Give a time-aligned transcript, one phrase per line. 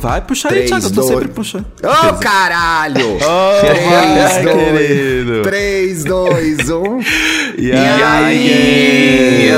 [0.00, 0.86] Vai puxar aí, Thiago.
[0.86, 1.66] Eu tô sempre puxando.
[1.82, 3.18] Ô, caralho!
[3.30, 3.60] Oh,
[3.90, 5.42] vai, querido.
[5.42, 7.00] 3, 2, 1.
[7.58, 9.50] E aí?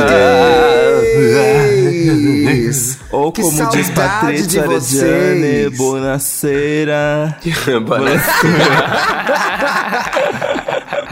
[3.12, 5.76] Ou Que como diz saudade Patrícia de Arediane, vocês.
[5.78, 7.36] buonasera.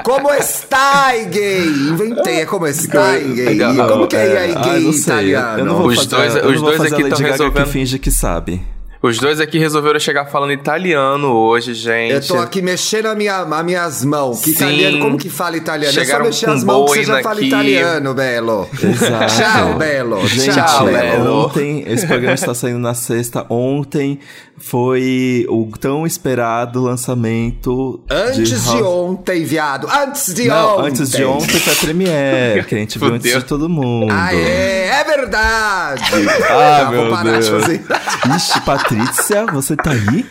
[0.05, 1.67] Como está, gay?
[1.67, 3.45] Inventei, é como está, gay?
[3.59, 3.89] Legal.
[3.89, 5.03] Como que é aí, Ah, gay não sei.
[5.03, 5.59] italiano?
[5.59, 7.65] Eu não vou Os fazer, dois- os dois aqui a Lady tão Gaga resolvendo.
[7.65, 8.63] que finge que sabe.
[9.01, 12.15] Os dois aqui resolveram chegar falando italiano hoje, gente.
[12.15, 14.41] Eu tô aqui mexendo a minha, as minhas mãos.
[14.41, 14.57] Que Sim.
[14.57, 15.95] italiano, como que fala italiano?
[15.95, 17.47] Chegaram é só mexer as mãos que você já fala aqui.
[17.47, 18.69] italiano, Belo.
[18.83, 19.35] Exato.
[19.37, 20.27] Tchau, Belo.
[20.27, 21.45] Gente, Tchau, Belo.
[21.45, 23.47] ontem, esse programa está saindo na sexta.
[23.49, 24.19] Ontem
[24.57, 28.01] foi o tão esperado lançamento.
[28.11, 29.87] Antes de, House- ontem, viado.
[29.89, 30.89] Antes de Não, ontem.
[30.89, 34.13] antes de ontem foi a Premiere, que a gente viu antes de todo mundo.
[34.13, 36.03] Ah, é, é verdade.
[36.51, 37.63] Ah, Tá, meu vou parar de Deus.
[37.63, 37.85] fazer.
[38.37, 38.88] Ixi, Patrícia,
[39.53, 40.27] você tá aí?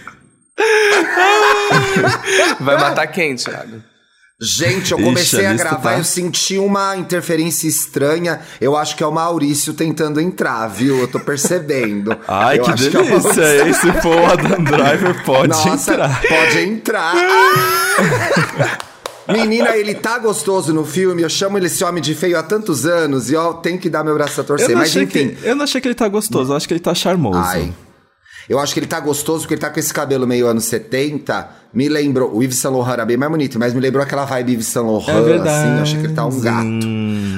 [2.59, 3.81] Vai matar quem, Thiago?
[4.39, 8.39] Gente, eu Ixi, comecei a a gravar, tá- eu senti uma interferência estranha.
[8.61, 10.99] Eu acho que é o Maurício tentando entrar, viu?
[10.99, 12.15] Eu tô percebendo.
[12.27, 13.03] Ai, Eu que é delícia!
[13.03, 13.43] Maurício.
[13.67, 16.21] Esse for o Adam Driver pode Nossa, entrar.
[16.21, 17.15] pode entrar.
[19.27, 21.23] Menina, ele tá gostoso no filme.
[21.23, 24.03] Eu chamo ele esse homem de feio há tantos anos e eu tenho que dar
[24.03, 24.75] meu braço a torcer.
[24.77, 25.29] Mas enfim.
[25.29, 27.39] que, eu não achei que ele tá gostoso, eu acho que ele tá charmoso.
[27.39, 27.73] Ai.
[28.49, 31.49] Eu acho que ele tá gostoso porque ele tá com esse cabelo meio anos 70.
[31.73, 32.33] Me lembrou.
[32.35, 34.85] O Yves Saint Laurent era bem mais bonito, mas me lembrou aquela vibe Yves Saint
[34.85, 35.49] Laurent, É verdade.
[35.49, 35.75] assim.
[35.75, 36.67] Eu achei que ele tá um gato.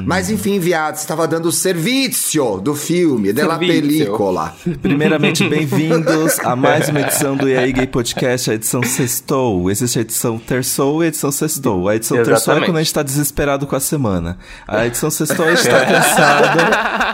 [0.06, 3.58] Mas enfim, viado, você tava dando o serviço do filme, Servizio.
[3.60, 4.54] película.
[4.82, 9.70] Primeiramente, bem-vindos a mais uma edição do EA Gay Podcast, a edição Sextou.
[9.70, 11.90] Existe a edição Terçou e a edição Sextou.
[11.90, 12.66] A edição Terçou é Exatamente.
[12.70, 14.38] quando a gente tá desesperado com a semana.
[14.68, 16.60] A edição Sextou a gente tá cansado.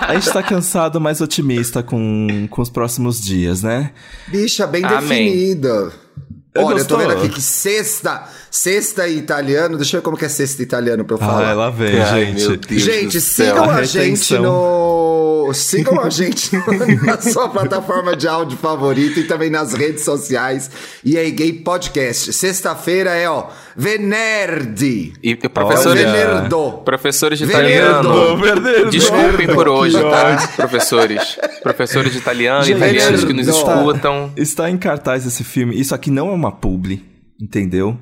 [0.07, 3.91] A gente tá cansado, mas otimista com, com os próximos dias, né?
[4.27, 4.99] Bicha, bem Amém.
[5.31, 5.91] definida.
[6.57, 8.23] Olha, eu tô vendo aqui que sexta,
[8.55, 9.75] sexta em italiano.
[9.77, 11.47] Deixa eu ver como que é sexta em italiano pra eu falar.
[11.47, 12.79] Ah, ela vem, Ai, gente.
[12.79, 14.01] Gente, sigam a Retenção.
[14.03, 15.51] gente no.
[15.53, 16.49] Sigam a gente
[17.05, 20.71] na sua plataforma de áudio favorita e também nas redes sociais.
[21.03, 22.33] E aí, Gay Podcast.
[22.33, 25.13] Sexta-feira é, ó, Venerdi.
[25.21, 26.01] E professores.
[26.03, 26.81] Venerdo.
[26.83, 27.99] professores de Venerdo.
[27.99, 28.37] italiano.
[28.37, 28.89] Verdadeiro.
[28.89, 30.49] Desculpem por hoje, tá?
[30.55, 31.37] Professores.
[31.61, 34.31] Professores de italiano, Gente, italianos que nos está- escutam.
[34.35, 35.79] Está em cartaz esse filme.
[35.79, 37.03] Isso aqui não é uma publi,
[37.39, 37.97] entendeu?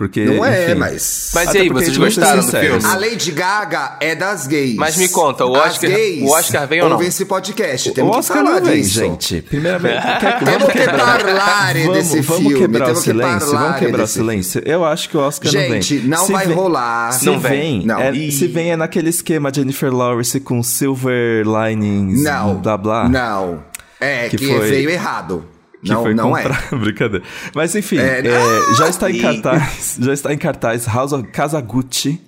[0.00, 0.24] Porque.
[0.24, 0.74] Não é, enfim.
[0.76, 1.30] mas.
[1.34, 2.82] Mas e aí, vocês gostaram do filme?
[2.86, 4.74] A Lady Gaga é das gays.
[4.76, 6.94] Mas me conta, o As Oscar- gays o Oscar vem ou não?
[6.96, 7.90] ouvem esse podcast.
[7.90, 8.94] O Temos Oscar que falar não vem, disso.
[8.94, 9.42] gente.
[9.42, 10.00] Primeiramente,
[10.42, 14.62] Temos vamos que vamos, desse vamos filme, quebrar o silêncio, vamos quebrar o silêncio.
[14.64, 15.82] Eu acho que o Oscar não vem.
[15.82, 17.12] Gente, não Se vai vem- rolar.
[17.12, 17.50] Se Não vem,
[17.80, 17.86] vem.
[17.86, 18.00] Não.
[18.00, 18.32] é- Ih.
[18.32, 22.54] se vem é naquele esquema Jennifer Lawrence com Silver Linings, Não.
[22.54, 23.06] blá blá.
[23.06, 23.62] Não.
[24.00, 25.44] É, Que que, foi- veio errado.
[25.82, 26.42] Que não, foi não é.
[26.42, 26.68] comprar.
[26.78, 27.24] Brincadeira.
[27.54, 32.20] Mas enfim, É, é, já está em cartaz, já está em cartaz House of Kazaguchi.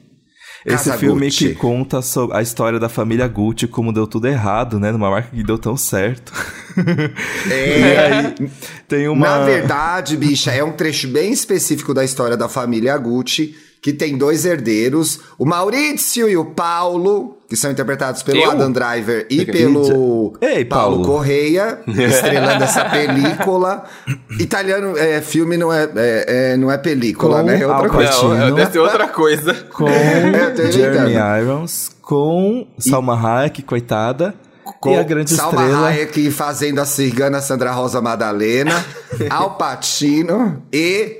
[0.64, 1.48] Esse Casa filme Gucci.
[1.48, 1.98] que conta
[2.32, 4.92] a história da família Gucci, como deu tudo errado, né?
[4.92, 6.32] Numa marca que deu tão certo.
[7.50, 7.72] É.
[7.82, 8.50] E aí
[8.86, 9.38] tem uma.
[9.38, 14.16] Na verdade, bicha, é um trecho bem específico da história da família Gucci, que tem
[14.16, 18.52] dois herdeiros, o Maurício e o Paulo, que são interpretados pelo Eu?
[18.52, 21.04] Adam Driver e Fica- pelo Ei, Paulo Paulo.
[21.04, 23.82] Correia, estrelando essa película.
[24.38, 27.60] Italiano, é, filme não é, é- é- não é película, Com né?
[27.60, 28.12] É outra Al coisa.
[28.48, 29.52] Não, deve ser outra coisa.
[29.72, 31.14] com Eu tô Jeremy.
[31.42, 34.32] Irons, com Salma Hayek, coitada,
[34.80, 35.88] Com e a grande Salma estrela.
[35.88, 38.84] Hayek fazendo a cigana Sandra Rosa Madalena,
[39.28, 41.18] Al Pacino e...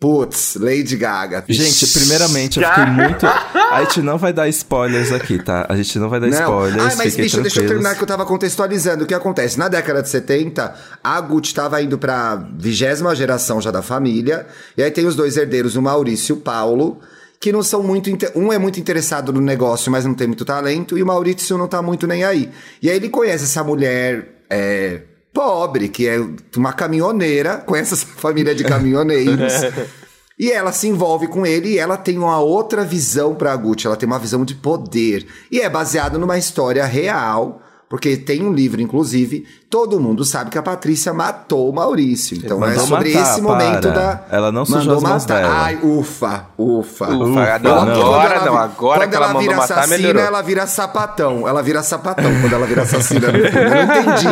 [0.00, 1.44] Putz, Lady Gaga.
[1.46, 3.26] Gente, primeiramente, eu fiquei muito.
[3.26, 5.66] A gente não vai dar spoilers aqui, tá?
[5.68, 6.38] A gente não vai dar Não.
[6.40, 6.94] spoilers.
[6.94, 7.68] Ah, mas bicho, deixa eu tranquilos.
[7.68, 9.04] terminar que eu tava contextualizando.
[9.04, 9.58] O que acontece?
[9.58, 10.74] Na década de 70,
[11.04, 14.46] a Gucci tava indo pra vigésima geração já da família.
[14.74, 16.98] E aí tem os dois herdeiros, o Maurício e o Paulo,
[17.38, 18.10] que não são muito.
[18.34, 21.68] Um é muito interessado no negócio, mas não tem muito talento, e o Maurício não
[21.68, 22.50] tá muito nem aí.
[22.82, 24.40] E aí ele conhece essa mulher.
[24.48, 26.18] é, Pobre, que é
[26.56, 29.52] uma caminhoneira, conhece essa família de caminhoneiros.
[30.40, 33.94] E ela se envolve com ele e ela tem uma outra visão pra Gucci, ela
[33.94, 35.26] tem uma visão de poder.
[35.52, 40.56] E é baseado numa história real, porque tem um livro, inclusive, todo mundo sabe que
[40.56, 42.36] a Patrícia matou o Maurício.
[42.36, 44.14] Então é sobre matar, esse momento para.
[44.14, 44.24] da.
[44.30, 45.42] Ela não sujou mandou as mãos matar.
[45.42, 45.54] dela.
[45.64, 47.08] Ai, ufa, ufa.
[47.08, 47.92] Ufa, Ufa, não, não.
[47.92, 50.22] agora Quando não, agora quando que ela mandou vira matar, assassina, melhorou.
[50.22, 51.48] ela vira sapatão.
[51.48, 53.26] Ela vira sapatão quando ela vira assassina.
[53.26, 53.38] Eu não
[53.82, 54.26] entendi.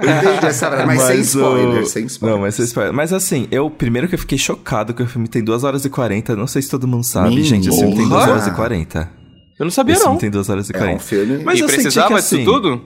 [0.00, 2.36] Eu entendi essa frase, mas, sem o- spoiler, sem spoiler.
[2.36, 2.92] Não, mas sem spoiler.
[2.94, 5.90] Mas assim, eu primeiro que eu fiquei chocado que o filme tem 2 horas e
[5.90, 6.36] 40.
[6.36, 7.68] Não sei se todo mundo sabe, Minha gente.
[7.68, 8.30] Esse filme tem 2 porra.
[8.32, 9.17] horas e 40.
[9.58, 10.10] Eu não sabia, Esse não.
[10.12, 10.96] filme tem 2 horas e É 40.
[10.96, 12.80] um filme- Mas e eu senti precisava que, disso assim, tudo?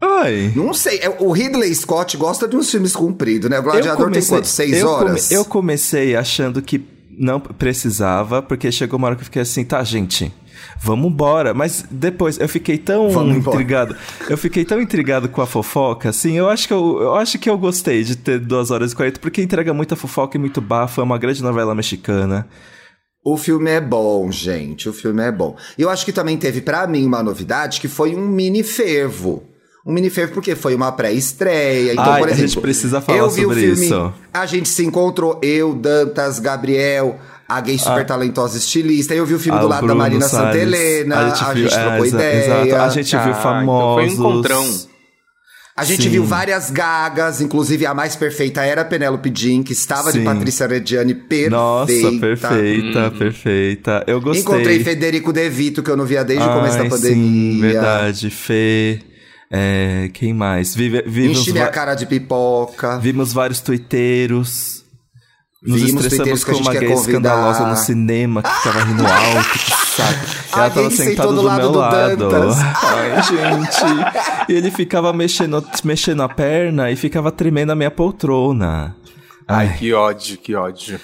[0.00, 0.52] Ai.
[0.54, 3.56] Não sei, é, o Ridley Scott gosta de uns filmes compridos, né?
[3.56, 4.46] O Eu Gladiador tem comecei- quanto?
[4.46, 5.30] Seis eu come- horas?
[5.32, 6.84] eu comecei achando que
[7.18, 10.32] não precisava, porque chegou uma hora que eu fiquei assim, tá, gente,
[10.82, 11.54] vamos embora.
[11.54, 13.56] Mas depois eu fiquei tão Vamos embora.
[13.56, 13.96] intrigado.
[14.28, 17.48] Eu fiquei tão intrigado com a fofoca, assim, eu acho que eu, eu acho que
[17.48, 21.00] eu gostei de ter 2 horas e 40, porque entrega muita fofoca e muito bafo,
[21.00, 22.46] é uma grande novela mexicana.
[23.24, 24.88] O filme é bom, gente.
[24.88, 25.56] O filme é bom.
[25.78, 29.42] E eu acho que também teve pra mim uma novidade que foi um mini fervo.
[29.86, 31.92] Um mini fervo porque foi uma pré-estreia.
[31.92, 34.12] Então, Ai, por a exemplo, gente precisa falar eu vi o sobre filme, isso.
[34.32, 37.18] A gente se encontrou, eu, Dantas, Gabriel,
[37.48, 39.14] a gay super talentosa estilista.
[39.14, 40.54] Eu vi o filme Ah, do lado Bruno da Marina Salles.
[40.54, 41.18] Santelena.
[41.18, 42.66] A gente, viu- trocou é, exa- ideia.
[42.66, 42.82] Exato.
[42.82, 43.94] A gente Ah, viu então famosos.
[43.94, 44.93] foi um encontrão.
[45.76, 46.08] A gente Sim.
[46.10, 50.24] viu várias gagas, inclusive a mais perfeita era a Penélope Jean, que estava de Sim.
[50.24, 51.50] Patrícia Reggiani perfeita.
[51.50, 54.04] Nossa, perfeita, perfeita.
[54.06, 54.42] Eu gostei.
[54.42, 57.54] Encontrei Federico De Vito, que eu não via desde o começo da Ai, pandemia.
[57.54, 58.30] Sim, verdade.
[58.30, 59.00] Fê.
[59.50, 60.76] é, quem mais?
[60.76, 62.98] Vive, vimos, Enchi minha cara de pipoca.
[63.00, 64.83] vimos vários tuiteiros.
[65.66, 67.50] Nos Vimos estressamos com uma gay convidar.
[67.50, 70.26] escava no cinema que ficava rindo alto, que saco.
[70.54, 72.16] E ela tava sentada do meu do lado.
[72.28, 72.56] Dantas.
[72.60, 74.50] Ai, gente.
[74.50, 78.94] E ele ficava mexendo, mexendo a perna e ficava tremendo a minha poltrona.
[79.48, 81.00] Ai, Que ódio, que ódio.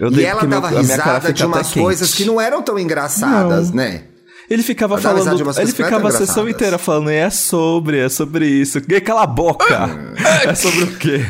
[0.00, 3.70] eu E ela meu- dava cara risada de umas coisas que não eram tão engraçadas,
[3.70, 4.04] né?
[4.52, 8.78] Ele ficava falando, ele ficava a sessão inteira falando, é sobre, é sobre isso.
[8.86, 9.88] E cala a boca!
[10.46, 11.24] é sobre o quê?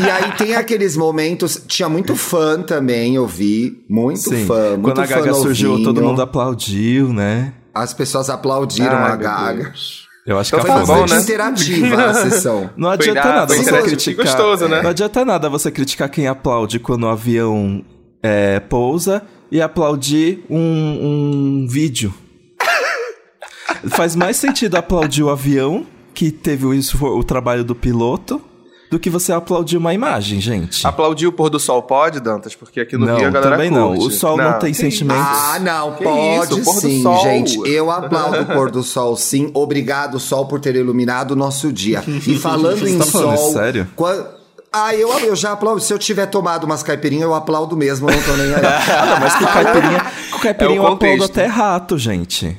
[0.00, 1.60] E aí tem aqueles momentos.
[1.66, 3.84] Tinha muito fã também, eu vi.
[3.88, 4.46] Muito Sim.
[4.46, 4.70] fã.
[4.76, 7.52] Muito Quando a fã Gaga surgiu, todo mundo aplaudiu, né?
[7.74, 9.62] As pessoas aplaudiram Ai, a Gaga.
[9.64, 10.06] Deus.
[10.24, 11.20] Eu acho Então que Foi a bom, né?
[11.20, 12.70] interativa a sessão.
[12.78, 14.24] Não Foi adianta da- nada foi você criticar.
[14.24, 14.82] gostoso, né?
[14.82, 17.84] Não adianta nada você criticar quem aplaude quando o avião
[18.22, 19.20] é, pousa
[19.52, 22.12] e aplaudir um, um vídeo.
[23.90, 26.72] Faz mais sentido aplaudir o avião, que teve o,
[27.18, 28.40] o trabalho do piloto,
[28.90, 30.86] do que você aplaudir uma imagem, gente.
[30.86, 32.54] Aplaudir o pôr do sol pode, Dantas?
[32.54, 33.92] Porque aqui no Não, Rio a galera também não.
[33.96, 35.18] O sol não tem que sentimento.
[35.18, 35.30] isso.
[35.30, 37.22] Ah, não, Que pode isso, pôr do sim, sol.
[37.22, 37.58] gente.
[37.70, 39.50] Eu aplaudo o pôr do sol, sim.
[39.54, 42.02] Obrigado, sol, por ter iluminado o nosso dia.
[42.26, 43.52] E falando em tá falando sol.
[43.52, 43.88] sério?
[44.74, 45.80] Ah, eu, eu já aplaudo.
[45.80, 48.62] Se eu tiver tomado umas caipirinhas, eu aplaudo mesmo, não tô nem aí.
[48.92, 52.56] Ah, não, mas com caipirinha, com caipirinha É eu aplaudo até rato, gente.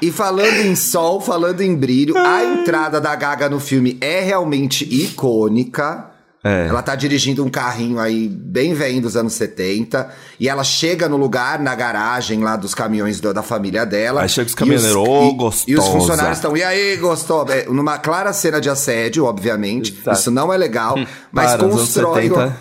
[0.00, 4.84] E falando em sol, falando em brilho, a entrada da Gaga no filme é realmente
[4.84, 6.10] icônica.
[6.46, 6.66] É.
[6.68, 10.10] Ela tá dirigindo um carrinho aí bem velho dos anos 70.
[10.38, 14.20] E ela chega no lugar, na garagem lá dos caminhões do- da família dela.
[14.20, 17.46] Aí chega os caminhoneiros, "Ô, e- E os gostosa." funcionários estão, e aí, gostou?
[17.48, 19.96] É, numa clara cena de assédio, obviamente.
[19.98, 20.18] Exato.
[20.18, 20.96] Isso não é legal.
[21.32, 22.22] Mas Para, constrói.
[22.28, 22.56] 70.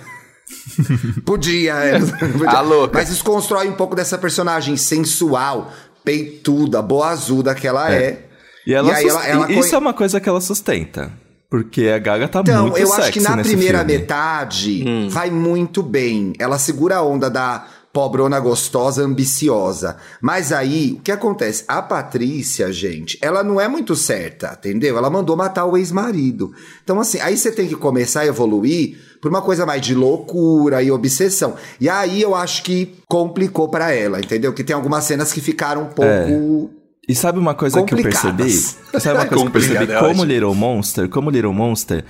[1.25, 2.00] Podia, é.
[2.00, 2.50] Podia.
[2.50, 2.97] A louca.
[3.00, 5.71] Mas isso constrói um pouco dessa personagem sensual,
[6.03, 8.25] peituda, boazuda que ela é.
[8.65, 11.12] E, ela E ela- ela Isso é uma coisa que ela sustenta.
[11.53, 13.94] Porque a Gaga tá Então, muito eu sexy acho que na primeira filme.
[14.00, 16.33] metade vai muito bem.
[16.39, 19.97] Ela segura a onda da pobrona gostosa, ambiciosa.
[20.19, 21.63] Mas aí, o que acontece?
[21.67, 24.97] A Patrícia, gente, ela não é muito certa, entendeu?
[24.97, 26.51] Ela mandou matar o ex-marido.
[26.83, 30.81] Então, assim, aí você tem que começar a evoluir por uma coisa mais de loucura
[30.81, 31.53] e obsessão.
[31.79, 34.51] E aí eu acho que complicou pra ela, entendeu?
[34.53, 36.72] Que tem algumas cenas que ficaram um pouco.
[37.07, 38.50] E sabe uma coisa que eu percebi?
[38.50, 39.91] Sabe uma coisa que eu percebi?
[39.91, 40.24] É Como.
[40.24, 42.05] Little Monster, como Little Monster,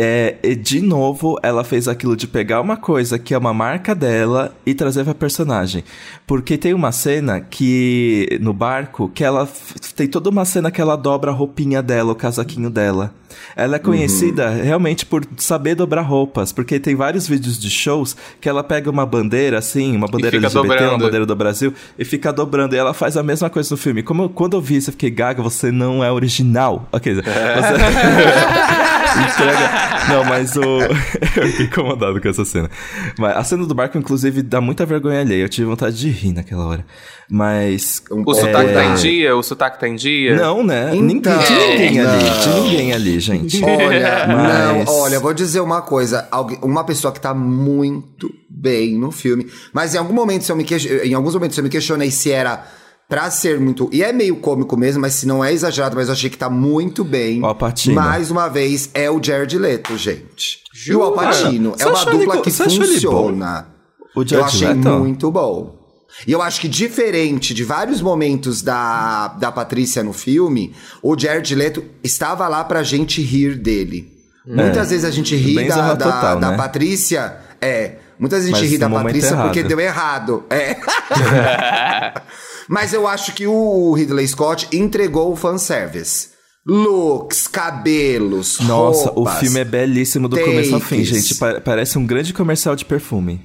[0.00, 3.96] é, e de novo ela fez aquilo de pegar uma coisa que é uma marca
[3.96, 5.82] dela e trazer pra personagem.
[6.24, 9.48] Porque tem uma cena que no barco que ela
[9.96, 13.12] tem toda uma cena que ela dobra a roupinha dela, o casaquinho dela.
[13.56, 18.48] Ela é conhecida realmente por saber dobrar roupas, porque tem vários vídeos de shows que
[18.48, 21.04] ela pega uma bandeira assim, uma bandeira LGBT, uma dobrando.
[21.04, 22.74] bandeira do Brasil e fica dobrando.
[22.74, 24.02] E ela faz a mesma coisa no filme.
[24.02, 26.88] Como quando eu vi isso, eu fiquei, Gaga, você não é original.
[26.92, 27.22] Ok, você...
[29.20, 29.70] Entrega...
[30.08, 30.62] Não, mas o...
[31.40, 32.70] eu fiquei incomodado com essa cena.
[33.18, 35.42] Mas a cena do barco, inclusive, dá muita vergonha alheia.
[35.42, 36.84] Eu tive vontade de rir naquela hora.
[37.30, 38.02] Mas...
[38.10, 38.86] O pouco- sotaque tá É.
[38.86, 39.36] em dia?
[39.36, 40.36] O sotaque tá em dia?
[40.36, 40.90] Não, né?
[40.94, 42.24] Então, ninguém, de ninguém ali.
[42.40, 42.62] De não.
[42.64, 43.62] ninguém ali, gente.
[43.64, 46.26] Olha, Mas- não, olha, vou dizer uma coisa.
[46.30, 49.46] Alguém- Uma pessoa que tá muito bem no filme.
[49.72, 52.30] Mas em algum momento, se eu me queix- em alguns momentos eu me questionei se
[52.30, 52.64] era
[53.08, 53.88] pra ser muito.
[53.92, 56.50] E é meio cômico mesmo, mas se não é exagerado, mas eu achei que tá
[56.50, 57.42] muito bem.
[57.42, 57.94] O Al Pacino.
[57.94, 60.58] Mais uma vez, é o Jared Leto, gente.
[60.86, 61.26] E o Al Jura?
[61.26, 63.68] Pacino Você é uma ele dupla co- que você ele funciona.
[64.14, 64.88] O Eu Jared achei Leto?
[64.90, 65.76] muito bom.
[66.26, 71.54] E eu acho que diferente de vários momentos da, da Patrícia no filme, o Jared
[71.54, 74.12] Leto estava lá pra gente rir dele.
[74.46, 76.56] Muitas vezes a gente ri Bem da, da, Total, da né?
[76.56, 79.68] Patrícia, é, Muita gente Mas ri da Patrícia porque errado.
[79.68, 80.44] deu errado.
[80.50, 80.76] É.
[82.68, 86.28] Mas eu acho que o Ridley Scott entregou o fanservice.
[86.66, 89.36] Looks, cabelos, Nossa, roupas.
[89.36, 91.08] o filme é belíssimo do começo ao fim, takes.
[91.08, 91.34] gente.
[91.36, 93.40] Pa- parece um grande comercial de perfume.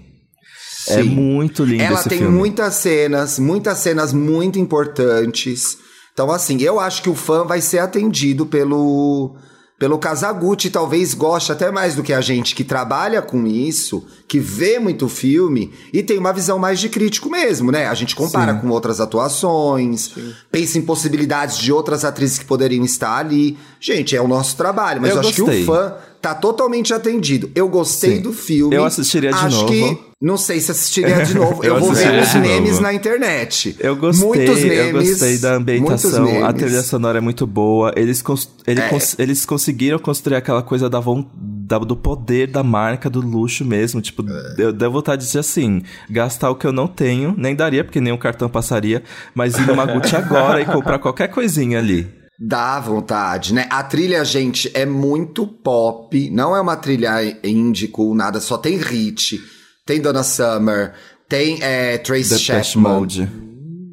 [0.90, 1.04] É Sim.
[1.10, 2.36] muito lindo Ela tem filme.
[2.38, 5.78] muitas cenas, muitas cenas muito importantes.
[6.12, 9.38] Então, assim, eu acho que o fã vai ser atendido pelo,
[9.78, 10.70] pelo Kazaguchi.
[10.70, 15.08] Talvez goste até mais do que a gente que trabalha com isso, que vê muito
[15.10, 17.88] filme e tem uma visão mais de crítico mesmo, né?
[17.88, 18.60] A gente compara Sim.
[18.60, 20.12] com outras atuações,
[20.52, 23.58] pensa em possibilidades de outras atrizes que poderiam estar ali.
[23.80, 27.52] Gente, é o nosso trabalho, mas eu, Eu acho que o fã tá totalmente atendido.
[27.54, 28.22] Eu gostei Sim.
[28.22, 28.76] do filme.
[28.76, 29.68] Eu assistiria de acho novo.
[29.68, 31.62] que não sei se assistiria de novo.
[31.66, 33.76] eu Eu vou ver os memes na internet.
[33.80, 37.92] Eu gostei, Muitos memes, eu gostei da ambientação, a trilha sonora é muito boa.
[37.98, 38.88] Eles, cons- ele É.
[38.88, 41.00] cons- eles conseguiram construir aquela coisa da,
[41.36, 44.02] da- do poder da marca, do luxo mesmo.
[44.02, 44.56] Tipo, É.
[44.64, 48.00] eu deu vontade de dizer assim: gastar o que eu não tenho, nem daria, porque
[48.00, 49.04] nenhum cartão passaria,
[49.36, 52.08] mas ir numa Gucci agora e comprar qualquer coisinha ali.
[52.40, 53.68] Dá vontade, né?
[53.70, 56.30] A trilha, gente, é muito pop.
[56.32, 57.12] Não é uma trilha
[57.44, 58.40] indie cool, nada.
[58.40, 59.40] Só tem hit.
[59.86, 60.94] Tem Donna Summer.
[61.28, 63.00] Tem é, Trace Chapman.
[63.00, 63.30] Mode.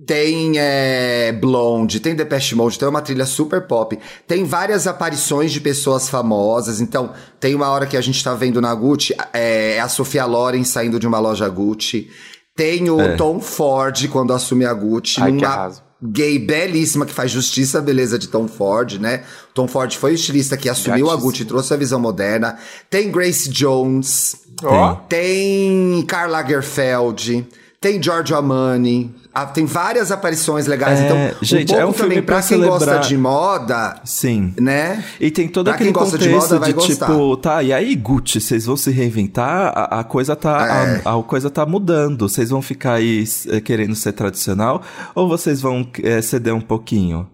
[0.06, 3.96] Tem é, Blonde, tem Depeche Mode, tem uma trilha super pop.
[4.26, 6.80] Tem várias aparições de pessoas famosas.
[6.80, 10.26] Então, tem uma hora que a gente tá vendo na Gucci, é, é a Sofia
[10.26, 12.10] Loren saindo de uma loja Gucci.
[12.56, 13.16] Tem o É.
[13.16, 15.20] Tom Ford quando assume a Gucci.
[15.22, 15.82] Ai, que numa arraso.
[16.02, 19.24] Gay belíssima que faz justiça à beleza de Tom Ford, né?
[19.52, 21.30] Tom Ford foi o estilista que assumiu a Gatíssimo.
[21.30, 22.58] Gucci, trouxe a visão moderna.
[22.88, 24.36] Tem Grace Jones.
[24.62, 24.94] Ó.
[24.94, 27.46] Tem Karl Lagerfeld,
[27.80, 30.98] tem Giorgio Armani, ah, tem várias aparições legais.
[31.00, 34.00] É, então, gente, um é um filme também pra pra quem gosta celebrar- de moda,
[34.04, 34.52] Sim.
[34.60, 35.04] né?
[35.20, 37.06] E tem todo Pra aquele gosta de contexto de, moda, gostar.
[37.06, 39.72] tipo, tá, e aí, Gucci, vocês vão se reinventar?
[39.74, 41.02] A, a coisa tá É.
[41.08, 42.28] a, a coisa tá mudando.
[42.28, 44.82] Vocês vão ficar aí eh, querendo ser tradicional
[45.14, 47.28] ou vocês vão eh, ceder um pouquinho?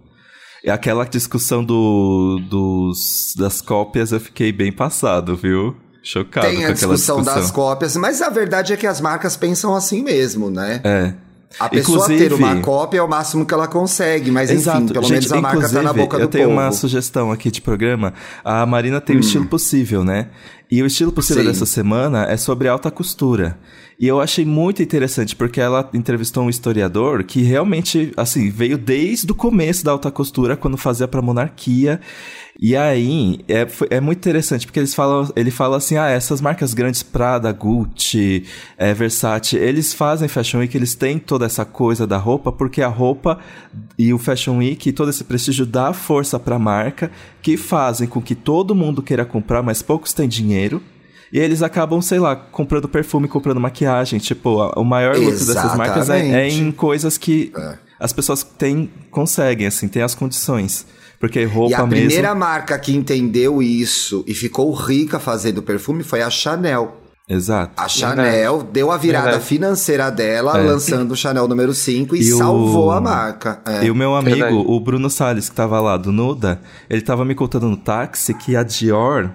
[0.64, 5.76] E aquela discussão do, dos, das cópias eu fiquei bem passado, viu?
[6.02, 7.42] Chocado tem com a aquela discussão, discussão.
[7.42, 10.80] das cópias, mas a verdade é que as marcas pensam assim mesmo, né?
[10.84, 11.14] É.
[11.58, 14.92] A pessoa Inclusive- ter uma cópia é o máximo que ela consegue, mas enfim, Exato.
[14.92, 16.58] pelo Gente, menos a marca tá na boca eu do tenho povo.
[16.58, 16.62] Hum.
[16.62, 18.12] uma sugestão aqui de programa.
[18.44, 20.28] A Marina tem o estilo possível, né?
[20.70, 21.48] E o estilo possível Sim.
[21.48, 23.56] dessa semana é sobre alta costura.
[23.98, 29.30] E eu achei muito interessante porque ela entrevistou um historiador que realmente, assim, veio desde
[29.30, 32.00] o começo da alta costura, quando fazia pra monarquia.
[32.58, 36.72] E aí, é, é muito interessante, porque eles falam, ele fala assim, ah, essas marcas
[36.72, 38.44] grandes, Prada, Gucci,
[38.78, 42.88] é, Versace, eles fazem Fashion Week, eles têm toda essa coisa da roupa, porque a
[42.88, 43.38] roupa
[43.98, 47.10] e o Fashion Week, todo esse prestígio dá força pra marca,
[47.42, 50.82] que fazem com que todo mundo queira comprar, mas poucos têm dinheiro.
[51.32, 54.18] E eles acabam, sei lá, comprando perfume, comprando maquiagem.
[54.20, 57.78] Tipo, a- o maior lucro dessas marcas é, é em coisas que É.
[57.98, 60.86] as pessoas têm, conseguem, assim, têm as condições.
[61.18, 61.90] Porque roupa E a mesmo.
[62.06, 67.02] primeira marca que entendeu isso e ficou rica fazendo perfume foi a Chanel.
[67.28, 67.72] Exato.
[67.76, 69.44] A Chanel deu a virada Verdade.
[69.46, 70.62] financeira dela É.
[70.62, 73.60] lançando o Chanel número 5 e, E o- salvou a marca.
[73.66, 73.84] É.
[73.84, 74.64] E o meu amigo, Verdade.
[74.64, 78.54] o Bruno Salles, que tava lá do Nuda, ele tava me contando no táxi que
[78.54, 79.30] a Dior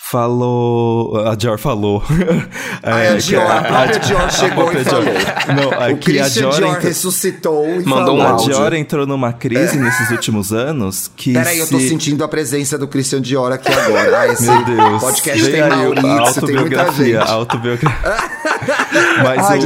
[0.00, 1.26] falou.
[1.26, 2.02] A Dior falou.
[2.82, 5.56] A que Dior, a própria Dior a chegou própria e Dior- falou.
[5.56, 8.18] Não, é o que a Christian Dior, Dior, ressuscitou e Mandou falou.
[8.18, 8.46] um a áudio.
[8.54, 11.32] Dior entrou numa crise nesses últimos anos que.
[11.32, 14.20] Peraí, eu tô se- sentindo a presença do Christian Dior aqui agora.
[14.20, 15.00] Ah, esse Meu Deus.
[15.02, 17.30] podcast Vem tem aí Maurício, a tem muita autobiografia, gente.
[17.30, 17.98] a autobiografia.
[19.24, 19.62] Mas Ai, o,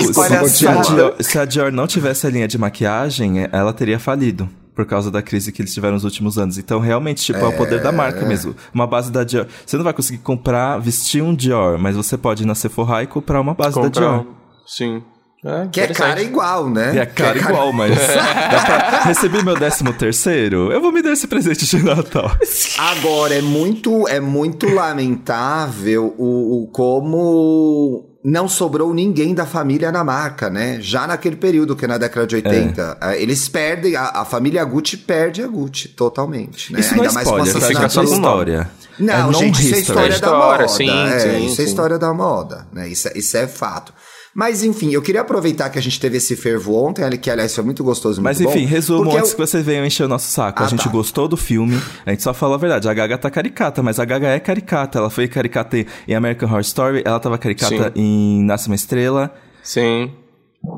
[0.49, 3.99] se, se a Dior, se a Dior não tivesse a linha de maquiagem, ela teria
[3.99, 4.49] falido.
[4.75, 6.57] Por causa da crise que eles tiveram nos últimos anos.
[6.57, 8.55] Então, realmente, tipo, é, o poder da marca mesmo.
[8.73, 9.47] Uma base da Dior.
[9.67, 13.07] Você não vai conseguir comprar, vestir um Dior, mas você pode ir na Sephora e
[13.07, 14.21] comprar uma base da Comprar Dior.
[14.21, 14.27] um-
[14.67, 15.03] Sim.
[15.45, 16.95] É, Que é cara igual, né?
[16.95, 17.91] E é Que caro igual, mas.
[17.99, 19.01] dá pra...
[19.03, 22.31] Recebi meu décimo terceiro, eu vou me dar esse presente de Natal.
[22.79, 30.05] Agora, é muito, é muito lamentável o, o como não sobrou ninguém da família na
[30.05, 30.79] marca, né?
[30.81, 32.99] Já naquele período, que é na década de 80.
[33.01, 33.15] É.
[33.15, 36.81] eh, Eles perdem, a, a família Gucci perde a Gucci totalmente, né?
[36.81, 38.71] Isso não é spoiler, com fica é só o história.
[38.99, 39.81] Não, é gente, isso é non-history.
[39.81, 40.69] história da História, moda.
[40.69, 41.71] sim, é, sim, isso é sim.
[41.71, 42.89] história da moda, né?
[42.89, 43.93] Isso é, isso é fato.
[44.35, 47.55] Mas enfim, eu queria aproveitar que a gente teve esse fervo ontem, ali, que aliás
[47.55, 50.05] foi muito gostoso, muito Mas bom, enfim, resumo porque antes eu- que você venha encher
[50.05, 50.63] o nosso saco.
[50.63, 50.91] Ah, a gente tá.
[50.91, 52.89] gostou do filme, a gente só fala a verdade.
[52.89, 54.99] A Gaga tá caricata, mas a Gaga é caricata.
[54.99, 55.77] Ela foi caricata
[56.09, 58.01] em- American Horror Story, ela tava caricata Sim.
[58.03, 59.35] em Nasce uma Estrela.
[59.63, 60.11] Sim.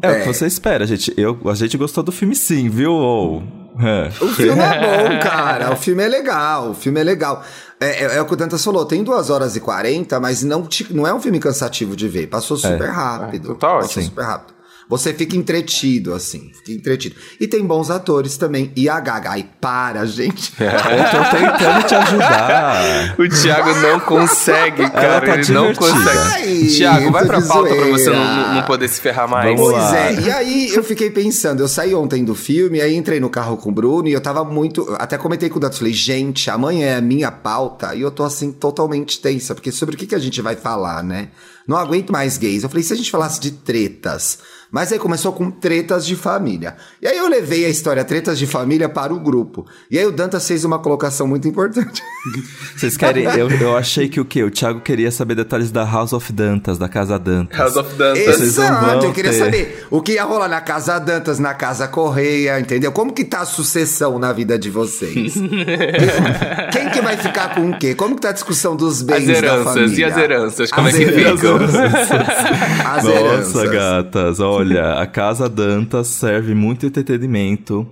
[0.03, 0.21] É, o É.
[0.23, 1.13] que você espera, gente.
[1.17, 3.43] Eu, a gente gostou do filme sim, viu?
[3.79, 4.09] É.
[4.25, 5.73] O filme é bom, cara.
[5.73, 6.71] O filme é legal.
[6.71, 7.45] O filme é legal.
[7.81, 10.62] É, é, é o que o Dantas falou, tem 2 horas e 40, mas não,
[10.66, 12.28] te- não é um filme cansativo de ver.
[12.28, 13.49] Passou super rápido.
[13.50, 14.09] É, total, Passou sim.
[14.09, 14.54] super rápido.
[14.88, 16.50] Você fica entretido, assim.
[16.55, 17.17] Fica entretido.
[17.41, 18.71] E tem bons atores também.
[18.76, 19.31] E a Gaga.
[19.31, 20.53] Ai, para, gente.
[20.61, 20.71] Eu
[21.11, 23.14] tô tentando te ajudar.
[23.19, 25.21] O Thiago não consegue, cara.
[25.23, 26.19] tá ele não consegue.
[26.19, 28.19] Ai, Thiago, vai pra pauta pra você zoeira.
[28.25, 29.47] não, não- não poder se ferrar mais.
[29.47, 29.99] Vamos Pois lá.
[29.99, 33.57] é, e aí eu fiquei pensando, eu saí ontem do filme, aí entrei no carro
[33.57, 34.87] com o Bruno e eu tava muito.
[34.99, 38.23] Até comentei com o Dato, falei, gente, amanhã é a minha pauta e eu tô
[38.23, 41.29] assim totalmente tensa, porque sobre o que, que a gente vai falar, né?
[41.67, 42.62] Não aguento mais gays.
[42.62, 44.38] Eu falei, se a gente falasse de tretas.
[44.75, 46.75] Mas aí começou com tretas de família.
[47.00, 49.64] E aí eu levei a história tretas de família para o grupo.
[49.88, 52.02] E aí o Dantas fez uma colocação muito importante.
[52.76, 53.23] Vocês querem.
[53.23, 54.43] Eu, eu achei que o quê?
[54.43, 57.57] O Thiago queria saber detalhes da House of Dantas, da Casa Dantas.
[57.57, 58.40] House of Dantas.
[58.40, 59.38] Exato, eu queria ter.
[59.38, 62.90] saber o que ia rolar na Casa Dantas, na Casa Correia, entendeu?
[62.90, 65.35] Como que tá a sucessão na vida de vocês?
[66.73, 67.95] Quem que vai ficar com o quê?
[67.95, 70.00] Como que tá a discussão dos bens As da heranças, família?
[70.00, 71.59] e as heranças, como As é que ficam?
[72.85, 73.71] As Nossa, heranças.
[73.71, 77.87] gatas, olha, a Casa Dantas serve muito entretenimento.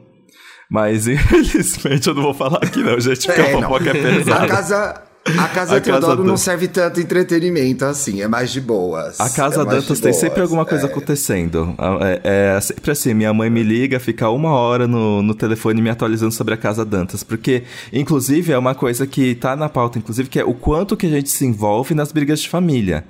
[0.71, 3.63] Mas infelizmente eu não vou falar aqui, não, gente, porque É, a não.
[3.63, 4.47] fofoca é A pesada.
[4.47, 9.21] casa, a casa A Teodoro Casa não serve tanto entretenimento assim, é mais de boas.
[9.21, 10.91] A Casa é Dantas tem boas, sempre alguma coisa é.
[10.91, 11.77] acontecendo.
[12.25, 15.91] É, é sempre assim, minha mãe me liga, fica uma hora no, no telefone me
[15.91, 17.23] atualizando sobre a Casa Dantas.
[17.23, 17.63] Porque,
[17.93, 21.11] inclusive, é uma coisa que tá na pauta, inclusive, que é o quanto que a
[21.11, 23.05] gente se envolve nas brigas de família.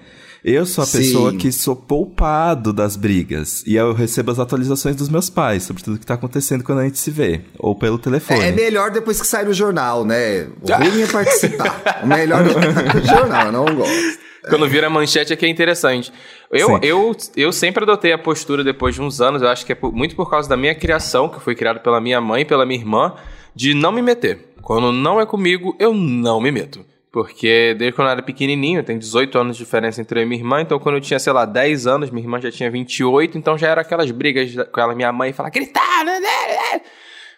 [0.44, 0.98] Eu sou a Sim.
[0.98, 3.62] pessoa que sou poupado das brigas.
[3.66, 6.84] E eu recebo as atualizações dos meus pais sobre tudo que tá acontecendo quando a
[6.84, 7.42] gente se vê.
[7.58, 8.40] Ou pelo telefone.
[8.40, 10.48] É, é melhor depois que sai no jornal, né?
[10.60, 12.00] O ruim é participar.
[12.02, 14.18] O melhor é no jornal, eu não gosto.
[14.48, 16.12] Quando vira manchete é que é interessante.
[16.50, 16.78] Eu, Sim.
[16.82, 19.92] eu, eu sempre adotei a postura depois de uns anos, eu acho que é por-
[19.92, 22.80] muito por causa da minha criação, que foi criada pela minha mãe e pela minha
[22.80, 23.14] irmã,
[23.54, 24.52] de não me meter.
[24.60, 26.84] Quando não é comigo, eu não me meto.
[27.12, 30.40] Porque desde quando eu era pequenininho, tenho 18 anos de diferença entre eu e minha
[30.40, 33.58] irmã, então quando eu tinha, sei lá, 10 anos, minha irmã já tinha 28, então
[33.58, 36.80] já era aquelas brigas com ela minha mãe, falar, gritar, né, né.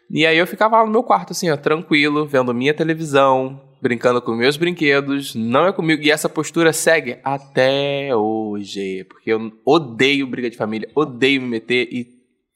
[0.08, 4.22] E aí eu ficava lá no meu quarto, assim, ó, tranquilo, vendo minha televisão, brincando
[4.22, 6.02] com meus brinquedos, não é comigo.
[6.02, 9.04] E essa postura segue até hoje.
[9.04, 12.06] Porque eu odeio briga de família, odeio me meter e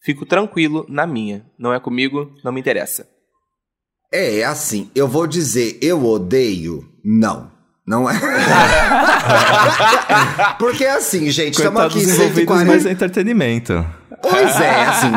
[0.02, 1.44] fico tranquilo na minha.
[1.58, 3.17] Não é comigo, não me interessa.
[4.10, 6.88] É, assim, eu vou dizer, eu odeio?
[7.04, 7.50] Não.
[7.86, 8.18] Não é.
[10.58, 12.64] Porque assim, gente, estamos aqui envolvidos 140.
[12.66, 13.86] mais entretenimento.
[14.20, 15.10] Pois é, assim.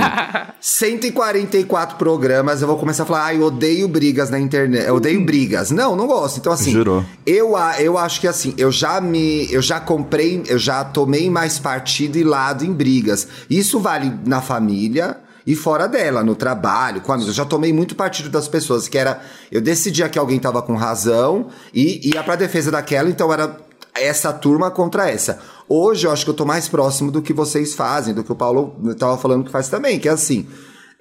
[0.60, 4.88] 144 programas, eu vou começar a falar, ai, eu odeio brigas na internet.
[4.88, 5.72] Eu odeio brigas.
[5.72, 6.40] Não, não gosto.
[6.40, 6.72] Então, assim.
[6.72, 7.04] Jurou.
[7.26, 9.52] Eu, eu acho que assim, eu já me.
[9.52, 13.28] Eu já comprei, eu já tomei mais partido e lado em brigas.
[13.50, 17.30] Isso vale na família e fora dela, no trabalho, com amigos.
[17.30, 19.22] Eu já tomei muito partido das pessoas, que era.
[19.52, 23.58] Eu decidia que alguém tava com razão e ia pra defesa daquela, então era
[23.96, 25.40] essa turma contra essa.
[25.68, 28.36] Hoje eu acho que eu tô mais próximo do que vocês fazem, do que o
[28.36, 30.46] Paulo tava falando que faz também, que é assim.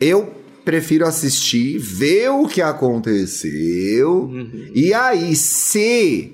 [0.00, 4.30] Eu prefiro assistir, ver o que aconteceu.
[4.74, 6.32] E aí, se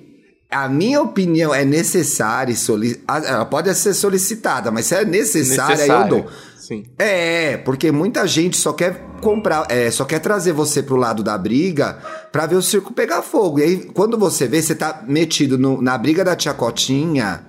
[0.50, 5.04] a minha opinião é necessária e soli- ah, ela pode ser solicitada, mas se é
[5.04, 6.26] necessária, eu dou.
[6.66, 6.84] Sim.
[6.98, 11.36] É, porque muita gente só quer comprar, é, só quer trazer você pro lado da
[11.38, 11.98] briga
[12.32, 13.60] pra ver o circo pegar fogo.
[13.60, 17.46] E aí, quando você vê, você tá metido no- na briga da tia Cotinha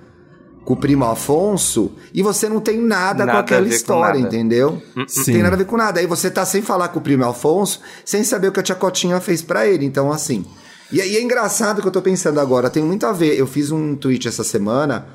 [0.64, 4.36] com o primo Afonso e você não tem nada, Nada com aquela com história, nada.
[4.36, 4.80] entendeu?
[4.94, 5.32] Não Sim.
[5.32, 5.98] tem nada a ver com nada.
[5.98, 8.74] Aí você tá sem falar com o primo Alfonso, sem saber o que a tia
[8.76, 9.84] Cotinha fez pra ele.
[9.84, 10.44] Então, assim.
[10.92, 13.36] E, e é engraçado que eu tô pensando agora, tem muito a ver.
[13.38, 15.06] Eu fiz um tweet essa semana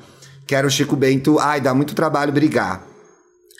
[0.46, 2.84] que era o Chico Bento, ai, dá muito trabalho brigar.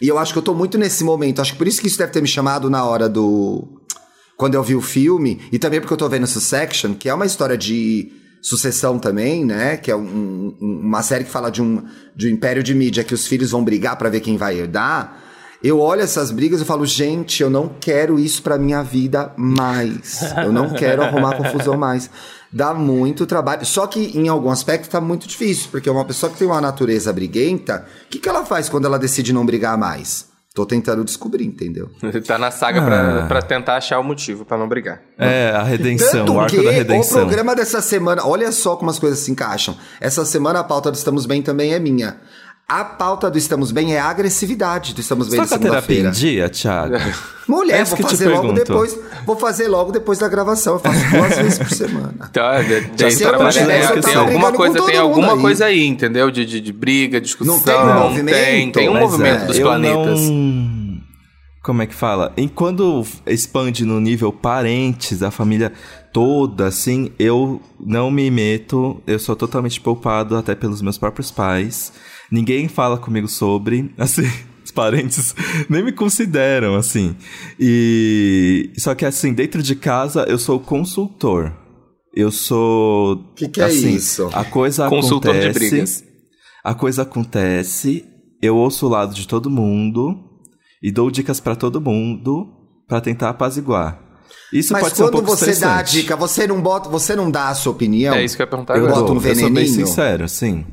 [0.02, 1.40] E eu acho que eu tô muito nesse momento.
[1.40, 3.80] Acho que por isso que isso deve ter me chamado na hora do.
[4.36, 5.40] Quando eu vi o filme.
[5.52, 8.10] E também porque eu tô vendo Succession, que é uma história de
[8.42, 9.76] sucessão também, né?
[9.76, 11.82] Que é um- um- uma série que fala de um,
[12.14, 15.22] de um império de mídia que os filhos vão brigar pra ver quem vai herdar.
[15.62, 20.20] Eu olho essas brigas e falo, gente, eu não quero isso pra minha vida mais.
[20.44, 22.10] Eu não quero arrumar confusão mais.
[22.54, 23.66] Dá muito trabalho.
[23.66, 27.12] Só que em algum aspecto tá muito difícil, porque uma pessoa que tem uma natureza
[27.12, 30.32] briguenta, o que, que ela faz quando ela decide não brigar mais?
[30.54, 31.90] Tô tentando descobrir, entendeu?
[32.24, 32.84] Tá na saga Ah.
[32.84, 35.00] pra, pra tentar achar o motivo pra não brigar.
[35.18, 37.18] É, a redenção, Tanto o arco que da o redenção.
[37.22, 39.76] programa dessa semana, olha só como as coisas se encaixam.
[40.00, 42.18] Essa semana a pauta do Estamos Bem também é minha.
[42.66, 46.10] A pauta do Estamos Bem é a agressividade do Estamos Bem Você de tá segunda-feira.
[46.10, 46.94] dia, Thiago?
[47.46, 48.64] Mulher, É vou fazer logo pergunto.
[48.64, 48.98] depois.
[49.26, 50.74] Vou fazer logo depois da gravação.
[50.74, 52.14] Eu faço duas vezes por semana.
[52.30, 54.98] Então, de- tem, se eu trabalha- tivesse, tem- eu tem tava alguma brigando coisa, tem
[54.98, 55.40] alguma aí.
[55.40, 56.30] coisa aí, entendeu?
[56.30, 57.56] De, de, de briga, discussão.
[57.56, 58.34] Não tem um movimento?
[58.34, 60.20] Tem, tem um Mas movimento é, dos eu planetas.
[60.22, 60.73] não...
[61.64, 62.30] como é que fala?
[62.36, 65.72] E quando expande no nível parentes, a família
[66.12, 71.90] toda, assim, eu não me meto, eu sou totalmente poupado até pelos meus próprios pais.
[72.30, 74.30] Ninguém fala comigo sobre, assim,
[74.62, 75.34] os parentes
[75.66, 77.16] nem me consideram, assim.
[77.58, 81.50] E só que assim, dentro de casa eu sou consultor.
[82.14, 83.14] Eu sou.
[83.14, 84.28] O que, que é assim, isso?
[84.34, 85.70] A coisa Consultor de acontece.
[85.70, 86.04] brigas.
[86.62, 88.04] A coisa acontece,
[88.42, 90.33] eu ouço o lado de todo mundo
[90.84, 92.46] e dou dicas pra todo mundo
[92.86, 93.98] pra tentar apaziguar.
[94.52, 97.16] Isso Mas pode ser um quando pouco você dá a dica, você não bota, você
[97.16, 98.14] não dá a sua opinião?
[98.14, 99.00] É isso que eu ia perguntar Eu agora.
[99.00, 99.86] boto um eu sou bem veneninho?
[99.86, 100.64] sincero, sim.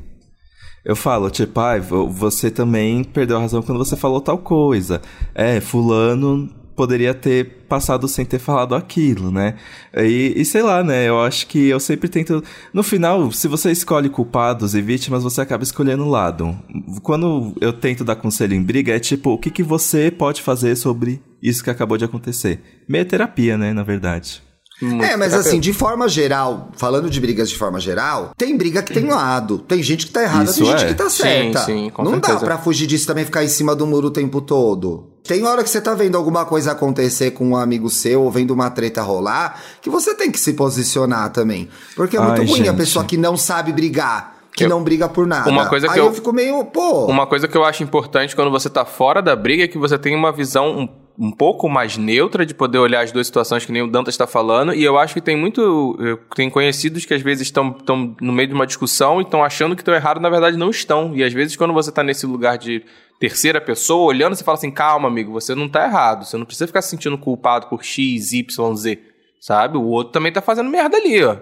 [0.84, 5.00] Eu falo, tipo, vo- você também perdeu a razão quando você falou tal coisa.
[5.34, 9.54] É, fulano poderia ter passado sem ter falado aquilo, né?
[9.96, 11.08] E, e sei lá, né?
[11.08, 12.42] Eu acho que eu sempre tento.
[12.72, 16.56] No final, se você escolhe culpados e vítimas, você acaba escolhendo lado.
[17.02, 20.76] Quando eu tento dar conselho em briga, é tipo, o que, que você pode fazer
[20.76, 22.60] sobre isso que acabou de acontecer?
[22.88, 23.72] Meia terapia, né?
[23.72, 24.42] Na verdade.
[24.80, 25.48] Muito É, mas terapeuta.
[25.48, 29.58] assim, de forma geral, falando de brigas de forma geral, tem briga que tem lado.
[29.60, 30.88] Tem gente que tá errada, Isso tem gente é.
[30.88, 31.58] que tá Sim, certa.
[31.60, 32.46] sim, com não dá certeza.
[32.46, 35.11] pra fugir disso também ficar em cima do muro o tempo todo.
[35.24, 38.52] Tem hora que você tá vendo alguma coisa acontecer com um amigo seu ou vendo
[38.52, 41.68] uma treta rolar, que você tem que se posicionar também.
[41.94, 42.76] Porque é muito Ai, ruim a gente.
[42.76, 45.48] pessoa que não sabe brigar, que Eu- não briga por nada.
[45.48, 46.12] Uma coisa que Aí eu- eu...
[46.12, 47.06] fico meio, pô.
[47.06, 49.96] Uma coisa que eu acho importante quando você tá fora da briga é que você
[49.96, 50.88] tem uma visão um,
[51.26, 54.26] um pouco mais neutra de poder olhar as duas situações que nem o Dantas está
[54.26, 54.74] falando.
[54.74, 55.96] E eu acho que tem muito.
[56.34, 59.76] Tenho conhecidos que às vezes estão estão no meio de uma discussão e estão achando
[59.76, 61.14] que estão errados, na verdade não estão.
[61.14, 62.82] E às vezes quando você tá nesse lugar de
[63.20, 66.24] terceira pessoa, olhando, você fala assim: calma, amigo, você não tá errado.
[66.24, 68.98] Você não precisa ficar se sentindo culpado por X, Y, Z.
[69.40, 69.76] Sabe?
[69.76, 71.36] O outro também tá fazendo merda ali, ó.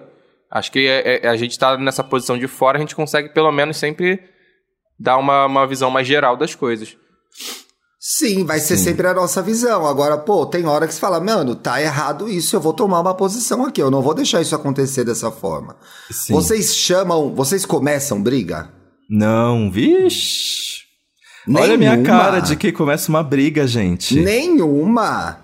[0.49, 3.51] Acho que é- é- a gente tá nessa posição de fora, a gente consegue pelo
[3.51, 4.19] menos sempre
[4.99, 6.97] dar uma, uma visão mais geral das coisas.
[8.03, 9.85] Sim, vai ser sempre a nossa visão.
[9.85, 13.13] Agora, pô, tem hora que você fala, mano, tá errado isso, eu vou tomar uma
[13.13, 15.77] posição aqui, eu não vou deixar isso acontecer dessa forma.
[16.09, 16.33] Sim.
[16.33, 18.71] Vocês chamam, vocês começam briga?
[19.07, 20.70] Não, vixe.
[21.49, 22.07] Olha a minha Nenhuma.
[22.07, 24.19] cara de que começa uma briga, gente.
[24.19, 25.39] Nenhuma.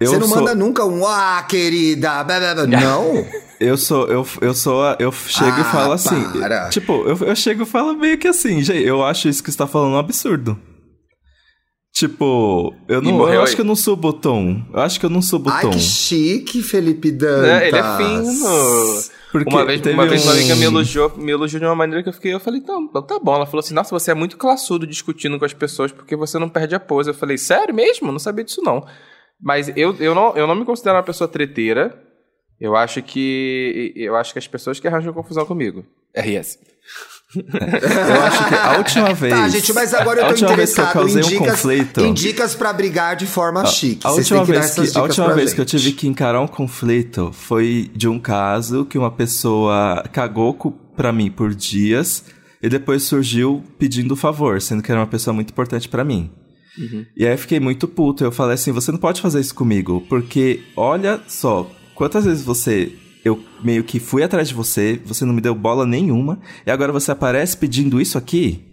[0.00, 3.26] Eu você não sou, manda nunca um, ah, querida, blá, blá, blá." não.
[3.60, 6.22] Eu sou, eu, eu sou, eu chego e Ah, falo assim.
[6.30, 6.68] para.
[6.68, 9.58] Tipo, eu, eu chego e falo meio que assim, gente, eu acho isso que você
[9.58, 10.56] tá falando um absurdo.
[11.92, 13.44] Tipo, eu não, morreu eu aí.
[13.44, 14.62] acho que eu não subo o tom.
[14.72, 17.48] Eu acho que eu não subo o Ai, que chique, Felipe Dantas.
[17.48, 19.02] É, ele é fino.
[19.30, 22.02] Porque uma vez, uma, vez uma um- amiga me elogiou, me elogiou de uma maneira
[22.02, 23.34] que eu fiquei, eu falei, então, tá bom.
[23.34, 26.48] Ela falou assim, nossa, você é muito classudo discutindo com as pessoas porque você não
[26.48, 27.10] perde a pose.
[27.10, 28.10] Eu falei, sério mesmo?
[28.10, 28.86] Não sabia disso não.
[29.40, 32.02] Mas eu, eu, não, eu não me considero uma pessoa treteira.
[32.60, 33.92] Eu acho que.
[33.94, 35.84] Eu acho que as pessoas que arranjam confusão comigo.
[36.16, 36.58] RS.
[37.36, 39.34] Eu acho que a última vez.
[39.34, 41.50] Tá, gente, mas agora a eu tô vez que eu interessado em causei um dicas,
[41.50, 42.00] conflito.
[42.00, 44.06] em dicas pra brigar de forma chique.
[44.06, 46.48] A última, que vez, que, a dicas última vez que eu tive que encarar um
[46.48, 50.54] conflito foi de um caso que uma pessoa cagou
[50.96, 52.24] pra mim por dias
[52.62, 56.30] e depois surgiu pedindo favor, sendo que era uma pessoa muito importante pra mim.
[57.16, 58.24] E aí eu fiquei muito puto.
[58.24, 62.92] Eu falei assim: você não pode fazer isso comigo, porque olha só, quantas vezes você.
[63.24, 66.92] Eu meio que fui atrás de você, você não me deu bola nenhuma, e agora
[66.92, 68.64] você aparece pedindo isso aqui?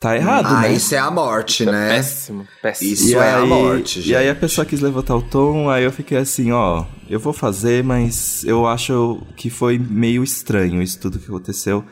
[0.00, 0.72] Tá errado, Ah, né?
[0.72, 1.90] isso é a morte, né?
[1.90, 2.90] Péssimo, péssimo.
[2.92, 4.40] Isso E é a aí- morte, E aí a gente.
[4.40, 8.66] pessoa quis levantar o tom, aí eu fiquei assim, ó, eu vou fazer, mas eu
[8.66, 11.84] acho que foi meio estranho isso tudo que aconteceu.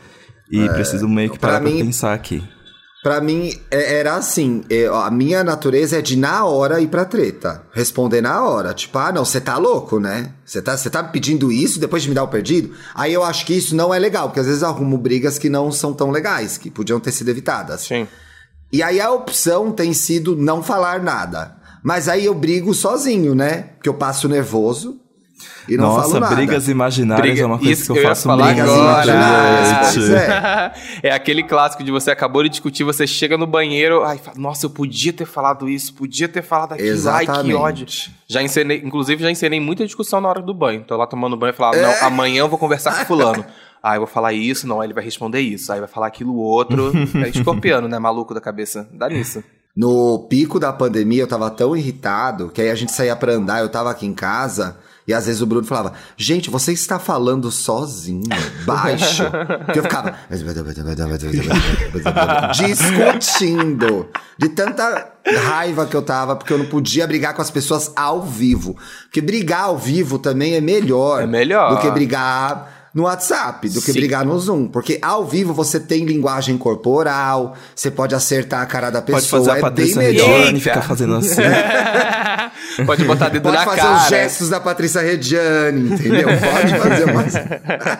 [0.50, 2.42] E preciso meio que É, pra parar pra mim- pensar aqui.
[3.02, 7.06] Pra mim, é- era assim, é, a minha natureza é de na hora ir pra
[7.06, 7.62] treta.
[7.72, 8.74] Responder na hora.
[8.74, 10.34] Tipo, ah, não, você tá louco, né?
[10.44, 12.74] Você tá, você tá me pedindo isso depois de me dar o perdido?
[12.94, 15.72] Aí eu acho que isso não é legal, porque às vezes arrumo brigas que não
[15.72, 17.80] são tão legais, que podiam ter sido evitadas.
[17.82, 18.06] Sim.
[18.70, 21.56] E aí a opção tem sido não falar nada.
[21.82, 23.70] Mas aí eu brigo sozinho, né?
[23.76, 25.00] Porque eu passo nervoso
[25.70, 26.34] e não Nossa, falo nada.
[26.34, 29.12] brigas imaginárias Briga- é uma coisa isso que eu eu faço falar muito, Brigas agora.
[31.02, 31.02] é.
[31.08, 34.66] é aquele clássico de você acabou de discutir, você chega no banheiro, ai, fala, nossa,
[34.66, 37.54] eu podia ter falado isso, podia ter falado aquilo, ai, que Exatamente.
[37.54, 37.86] ódio.
[38.28, 40.84] Já ensinei, inclusive já ensinei muita discussão na hora do banho.
[40.86, 43.44] Tô lá tomando banho e falava, não, amanhã eu vou conversar com fulano.
[43.82, 46.36] Ah, eu vou falar isso, não, aí ele vai responder isso, aí vai falar aquilo
[46.36, 46.92] outro.
[47.24, 48.88] É escorpiano, né, maluco da cabeça.
[48.92, 49.42] Dá nisso.
[49.74, 53.60] No pico da pandemia, eu tava tão irritado que aí a gente saía pra andar,
[53.60, 54.76] eu tava aqui em casa.
[55.10, 58.22] E às vezes o Bruno falava, gente, você está falando sozinho,
[58.64, 59.24] baixo.
[59.72, 60.14] que eu ficava
[62.54, 64.08] discutindo.
[64.38, 65.12] De tanta
[65.48, 68.76] raiva que eu tava, porque eu não podia brigar com as pessoas ao vivo.
[69.04, 71.74] Porque brigar ao vivo também é melhor, É melhor.
[71.74, 74.00] do que brigar no WhatsApp do que Sim.
[74.00, 74.68] brigar no Zoom.
[74.68, 79.44] Porque ao vivo você tem linguagem corporal, você pode acertar a cara da Pode pessoa.
[79.44, 80.46] fazer a é bem melhor.
[80.46, 80.60] Eita.
[80.60, 81.40] ficar fazendo assim.
[82.86, 83.96] Pode botar dedo Pode na fazer cara.
[83.96, 86.28] os gestos da Patrícia Reggiani, entendeu?
[86.38, 87.34] Pode fazer umas...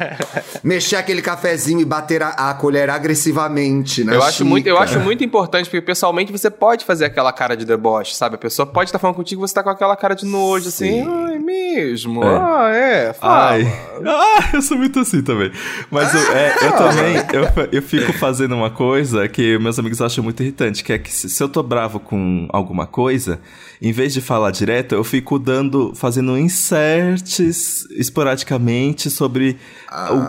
[0.62, 4.14] Mexer aquele cafezinho e bater a, a colher agressivamente, né?
[4.14, 7.64] Eu acho, muito, eu acho muito importante, porque pessoalmente você pode fazer aquela cara de
[7.64, 8.34] deboche, sabe?
[8.34, 11.00] A pessoa pode estar falando contigo e você tá com aquela cara de nojo, assim,
[11.00, 12.36] ai, mesmo, É.
[12.36, 13.50] ah, é, fala.
[13.50, 13.72] Ai.
[14.06, 15.50] Ah, eu sou muito assim também.
[15.90, 20.22] Mas eu, é, eu também, eu, eu fico fazendo uma coisa que meus amigos acham
[20.24, 23.40] muito irritante, que é que se, se eu tô bravo com alguma coisa,
[23.80, 29.56] em vez de falar direto, eu fico dando, fazendo inserts esporadicamente sobre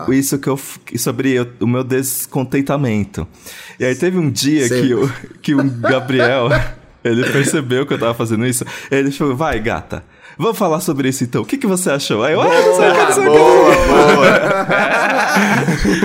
[0.08, 0.58] o- isso que eu,
[0.96, 3.26] sobre eu- o meu descontentamento.
[3.78, 6.48] E aí teve um dia que o, que o Gabriel,
[7.04, 10.04] ele percebeu que eu tava fazendo isso, ele falou, vai gata,
[10.38, 12.22] vamos falar sobre isso então, o que, que você achou?
[12.24, 13.38] Aí eu, ah, não sei o que, não sei o que.
[13.38, 14.32] boa, boa.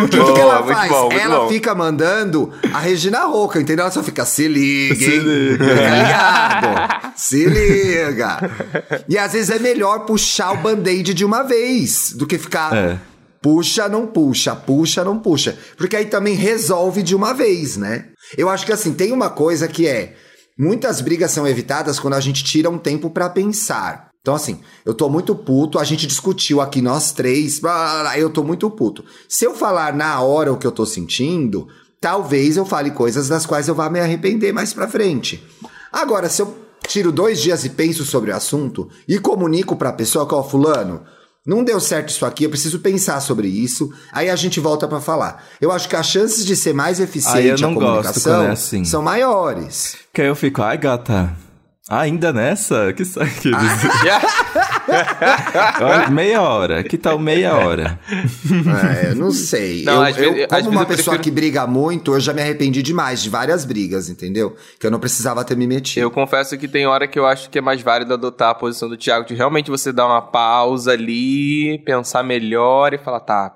[0.04, 0.90] O que, que Boa, ela muito faz?
[0.92, 1.50] bom, muito ela bom.
[1.50, 3.84] fica mandando a Regina Roca, entendeu?
[3.84, 5.20] Ela só fica, se liga, Se hein?
[5.20, 5.66] liga.
[5.66, 7.14] Fica ligado.
[7.16, 8.38] se liga.
[9.10, 12.74] E às vezes é melhor puxar o band-aid de uma vez do que ficar.
[12.76, 12.98] É.
[13.42, 15.58] Puxa, não puxa, puxa, não puxa.
[15.78, 18.06] Porque aí também resolve de uma vez, né?
[18.38, 20.16] Eu acho que assim, tem uma coisa que é.
[20.58, 24.10] Muitas brigas são evitadas quando a gente tira um tempo pra pensar.
[24.22, 27.62] Então, assim, eu tô muito puto, a gente discutiu aqui nós três,
[28.18, 29.06] eu tô muito puto.
[29.30, 31.68] Se eu falar na hora o que eu tô sentindo,
[32.02, 35.42] talvez eu fale coisas das quais eu vá me arrepender mais pra frente.
[35.94, 40.28] Agora, se eu tiro dois dias e penso sobre o assunto e comunico pra pessoa
[40.28, 41.04] que, ó, fulano,
[41.48, 43.90] não deu certo isso aqui, eu preciso pensar sobre isso.
[44.12, 45.46] Aí a gente volta pra falar.
[45.62, 48.84] Eu acho que as chances de ser mais eficiente a gosto comunicação é assim.
[48.84, 49.96] são maiores.
[50.14, 51.34] Que aí eu fico, ai gata,
[51.90, 52.94] ainda nessa?
[52.94, 53.72] Que que eles...
[55.82, 58.00] Olha, meia hora, que tal meia hora?
[59.02, 59.84] É, eu não sei.
[59.84, 62.82] Não, eu, eu, vezes- como uma pessoa prefiro- que briga muito, eu já me arrependi
[62.82, 64.56] demais de várias brigas, entendeu?
[64.80, 66.04] Que eu não precisava ter me metido.
[66.04, 68.88] Eu confesso que tem hora que eu acho que é mais válido adotar a posição
[68.90, 73.54] do Thiago, de realmente você dar uma pausa ali, pensar melhor e falar, tá,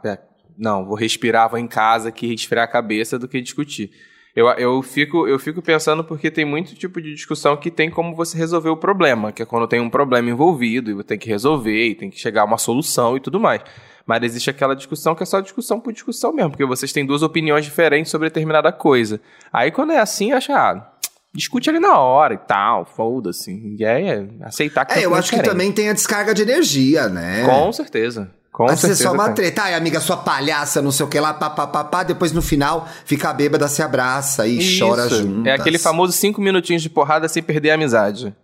[0.57, 3.89] não, vou respirar, vou em casa aqui, resfriar a cabeça do que discutir.
[4.35, 8.15] Eu, eu, fico, eu fico pensando porque tem muito tipo de discussão que tem como
[8.15, 11.87] você resolver o problema, que é quando tem um problema envolvido e tem que resolver
[11.89, 13.61] e tem que chegar a uma solução e tudo mais.
[14.05, 17.21] Mas existe aquela discussão que é só discussão por discussão mesmo, porque vocês têm duas
[17.23, 19.19] opiniões diferentes sobre determinada coisa.
[19.51, 20.91] Aí quando é assim, acha, ah,
[21.33, 23.51] discute ali na hora e tal, foda-se.
[23.51, 25.51] E é aceitar que É, tem eu acho que diferente.
[25.51, 27.45] também tem a descarga de energia, né?
[27.45, 28.31] Com certeza.
[28.51, 29.35] Com Às vezes é só uma tem.
[29.35, 29.63] treta.
[29.63, 32.03] Ai, amiga, sua palhaça, não sei o que lá, pá, pá, pá, pá.
[32.03, 34.83] Depois no final fica bêbada, se abraça e Isso.
[34.85, 35.45] chora juntas.
[35.45, 38.35] É aquele famoso cinco minutinhos de porrada sem perder a amizade.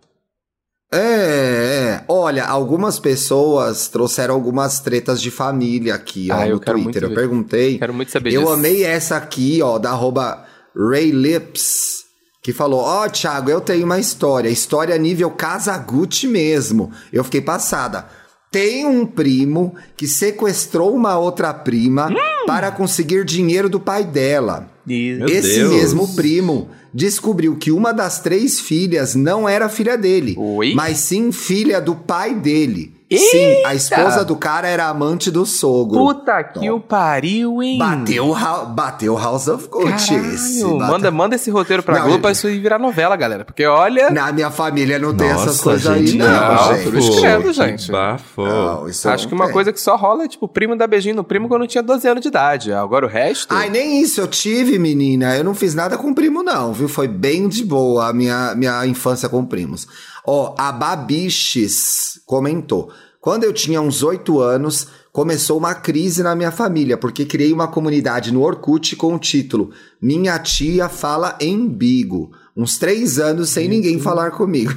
[0.89, 2.03] É, é.
[2.07, 6.83] Olha, algumas pessoas trouxeram algumas tretas de família aqui, ó, Ah, eu no Twitter.
[6.83, 7.77] muito Eu perguntei.
[7.77, 8.53] Quero muito saber Eu disso.
[8.53, 12.05] amei essa aqui, ó, da arroba Ray Lips,
[12.41, 14.47] que falou: Ó, Thiago, eu tenho uma história.
[14.47, 16.89] História nível Casagutti mesmo.
[17.11, 18.05] Eu fiquei passada.
[18.49, 22.45] Tem um primo que sequestrou uma outra prima Hum!
[22.47, 24.69] para conseguir dinheiro do pai dela.
[24.85, 25.69] Meu Esse Deus.
[25.73, 30.73] mesmo primo descobriu que uma das três filhas não era filha dele, Oi?
[30.73, 32.93] mas sim filha do pai dele.
[33.09, 35.97] Sim, a esposa do cara era amante do sogro.
[35.97, 37.77] Puta que o pariu, hein?
[37.77, 38.35] Bateu,
[38.75, 40.13] bateu House of Gucci.
[40.15, 43.15] esse, Caralho, bate- manda, manda esse roteiro pra Não, Globo pra isso ir virar novela,
[43.15, 43.45] galera.
[43.45, 44.09] Porque olha.
[44.09, 47.21] Na minha família não tem essas Nossa, coisas aí, gente, não, não, gente.
[47.21, 47.91] credo, que gente.
[47.91, 48.43] Bafo.
[48.43, 49.53] Não, isso acho não que uma tem.
[49.53, 52.21] coisa que só rola é, tipo, primo dar beijinho no primo quando tinha 12 anos
[52.21, 52.73] de idade.
[52.73, 53.55] Agora o resto.
[53.55, 55.33] Ai, nem isso eu tive, menina.
[55.37, 56.89] Eu não fiz nada com primo, não, viu?
[56.89, 59.87] Foi bem de boa a minha, minha infância com primos.
[60.29, 62.91] Ó, a Babiches comentou.
[63.21, 67.69] Quando eu tinha uns oito anos, começou uma crise na minha família, porque criei uma
[67.69, 72.33] comunidade no Orkut com o título Minha Tia Fala em Bigo.
[72.55, 74.73] Uns três anos sem ninguém falar comigo.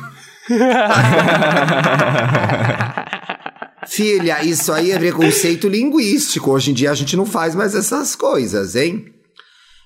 [3.88, 6.52] Filha, isso aí é preconceito linguístico.
[6.52, 9.12] Hoje em dia a gente não faz mais essas coisas, hein?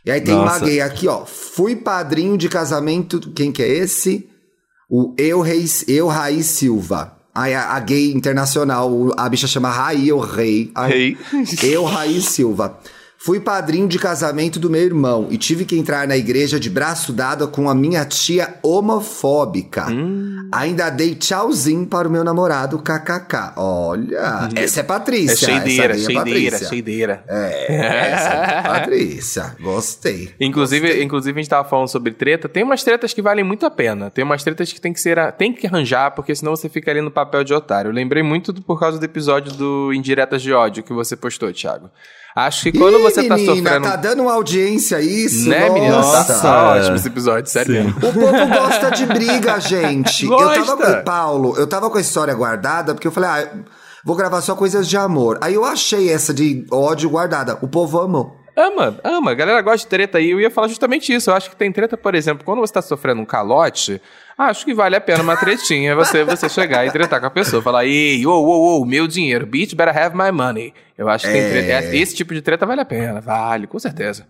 [0.05, 0.66] E aí tem uma Nossa.
[0.66, 1.24] gay aqui, ó.
[1.24, 3.18] Fui padrinho de casamento.
[3.35, 4.29] Quem que é esse?
[4.88, 7.16] O Eu, Reis, Eu Raí Silva.
[7.35, 10.70] Aí a, a gay internacional, a bicha chama Raí Eu Rei.
[10.75, 11.18] Ai, Rei.
[11.62, 12.79] Eu Raí Silva.
[13.24, 17.10] Fui padrinho de casamento do meu irmão e tive que entrar na igreja de braço
[17.12, 19.87] dado com a minha tia homofóbica.
[19.90, 20.48] Hum.
[20.52, 23.54] Ainda dei tchauzinho para o meu namorado, kkk.
[23.56, 25.32] Olha, essa é Patrícia.
[25.32, 26.68] É cheideira, essa é cheideira, Patrícia.
[26.68, 27.24] cheideira.
[27.26, 29.56] É, essa é Patrícia.
[29.60, 30.34] Gostei.
[30.38, 32.48] Inclusive, inclusive, a gente tava falando sobre treta.
[32.48, 34.10] Tem umas tretas que valem muito a pena.
[34.10, 35.32] Tem umas tretas que tem que ser.
[35.32, 37.88] Tem que arranjar, porque senão você fica ali no papel de otário.
[37.88, 41.50] Eu lembrei muito do- por causa do episódio do Indiretas de ódio que você postou,
[41.52, 41.90] Thiago.
[42.35, 43.88] Acho que quando Ih, você tá menina, sofrendo.
[43.88, 45.92] tá dando uma audiência isso, né, menina?
[45.94, 46.40] Tá, nossa.
[46.42, 47.90] tá ótimo esse episódio, sério.
[47.97, 50.25] O povo gosta de briga, gente.
[50.25, 50.64] Eu Gosta.
[50.64, 53.49] tava com Paulo, eu tava com a história guardada, porque eu falei, ah,
[54.05, 55.38] vou gravar só coisas de amor.
[55.40, 57.57] Aí eu achei essa de ódio guardada.
[57.62, 58.37] O povo amou.
[58.57, 59.31] Ama, ama.
[59.33, 60.31] A galera gosta de treta aí.
[60.31, 61.31] Eu ia falar justamente isso.
[61.31, 64.01] Eu acho que tem treta, por exemplo, quando você tá sofrendo um calote,
[64.38, 67.62] acho que vale a pena uma tretinha você, você chegar e tretar com a pessoa.
[67.62, 70.73] Falar, ei, ô, ô, ô, meu dinheiro, bitch better have my money.
[70.97, 71.97] Eu acho que tem treta.
[71.97, 73.20] Esse tipo de treta vale a pena.
[73.20, 74.27] Vale, com certeza.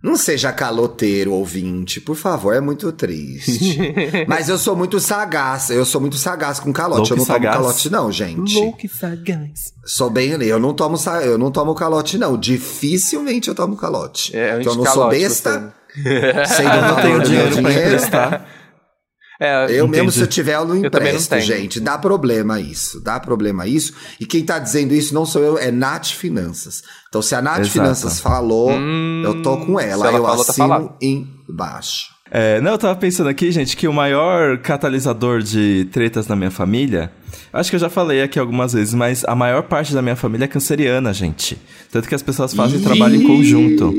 [0.00, 3.76] Não seja caloteiro, ouvinte, por favor, é muito triste.
[4.28, 6.98] Mas eu sou muito sagaz, eu sou muito sagaz com calote.
[7.00, 7.54] Louco eu não sagaz?
[7.56, 8.74] tomo calote, não, gente.
[8.84, 9.72] e sagaz.
[9.84, 12.38] Sou bem, eu não tomo, eu não tomo calote, não.
[12.38, 14.36] Dificilmente eu tomo calote.
[14.36, 15.74] É, Porque eu não sou anticalote, besta.
[15.92, 18.46] você- Sei do Eu não valor do meu dinheiro pra emprestar.
[19.40, 20.12] É, Eu mesmo, Entendi.
[20.12, 21.78] se eu tiver, eu não Eu também não empresto, gente.
[21.78, 23.00] Dá problema isso.
[23.00, 23.92] Dá problema isso.
[24.18, 26.82] E quem tá dizendo isso não sou eu, é Nath Finanças.
[27.08, 27.70] Então, se a Nath Exato.
[27.72, 30.08] Finanças falou, Hum, eu tô com ela.
[30.08, 30.94] ela eu falou, tá assino falado.
[31.48, 32.06] embaixo.
[32.30, 36.50] É, não, eu tava pensando aqui, gente, que o maior catalisador de tretas na minha
[36.50, 37.10] família,
[37.52, 40.44] acho que eu já falei aqui algumas vezes, mas a maior parte da minha família
[40.44, 41.56] é canceriana, gente.
[41.90, 42.82] Tanto que as pessoas fazem Ih!
[42.82, 43.94] trabalho em conjunto.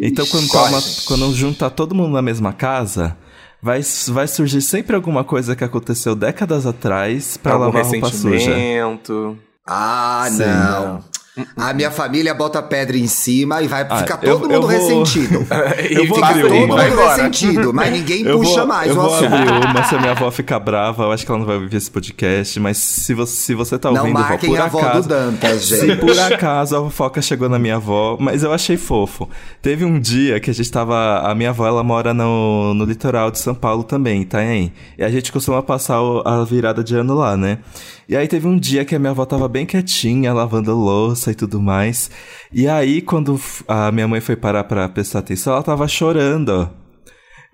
[0.00, 0.70] Então, quando, Corre.
[0.70, 3.16] toma, quando junta todo mundo na mesma casa,
[3.62, 8.28] vai, vai surgir sempre alguma coisa que aconteceu décadas atrás pra algum lavar roupa suja.
[8.30, 9.38] ressentimento.
[9.66, 11.04] Ah, Sim, não.
[11.56, 14.68] A minha família bota pedra em cima e vai Ah, ficar eu- todo eu mundo
[14.68, 15.46] vou- ressentido.
[15.90, 19.00] Eu vou Fica abrir todo mundo ressentido, mas ninguém Eu puxa vou, mais eu o
[19.00, 19.34] vou assunto.
[19.34, 21.04] abrir uma se a minha avó ficar brava.
[21.04, 22.60] Eu acho que ela não vai ouvir esse podcast.
[22.60, 25.02] Mas se você, se você tá Não ouvindo, vó, marquem por a avó acaso...
[25.02, 26.00] do Dantas, Se gente.
[26.00, 29.28] por acaso a fofoca chegou na minha avó, mas eu achei fofo.
[29.62, 31.20] Teve um dia que a gente tava.
[31.20, 34.72] A minha avó, ela mora no, no litoral de São Paulo também, em Itaém.
[34.98, 37.58] E a gente costuma passar a virada de ano lá, né?
[38.08, 41.34] E aí teve um dia que a minha avó tava bem quietinha, lavando louça e
[41.34, 42.10] tudo mais.
[42.52, 46.81] E aí, quando a minha mãe foi parar pra prestar atenção, ela tava chorando.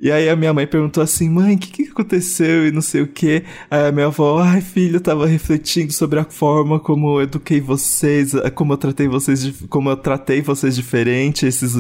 [0.01, 3.03] E aí a minha mãe perguntou assim, mãe, o que, que aconteceu e não sei
[3.03, 3.43] o que.
[3.69, 7.61] Aí a minha avó, ai filho, eu tava refletindo sobre a forma como eu eduquei
[7.61, 11.73] vocês, eh, como eu tratei vocês, como eu tratei vocês diferente, esses,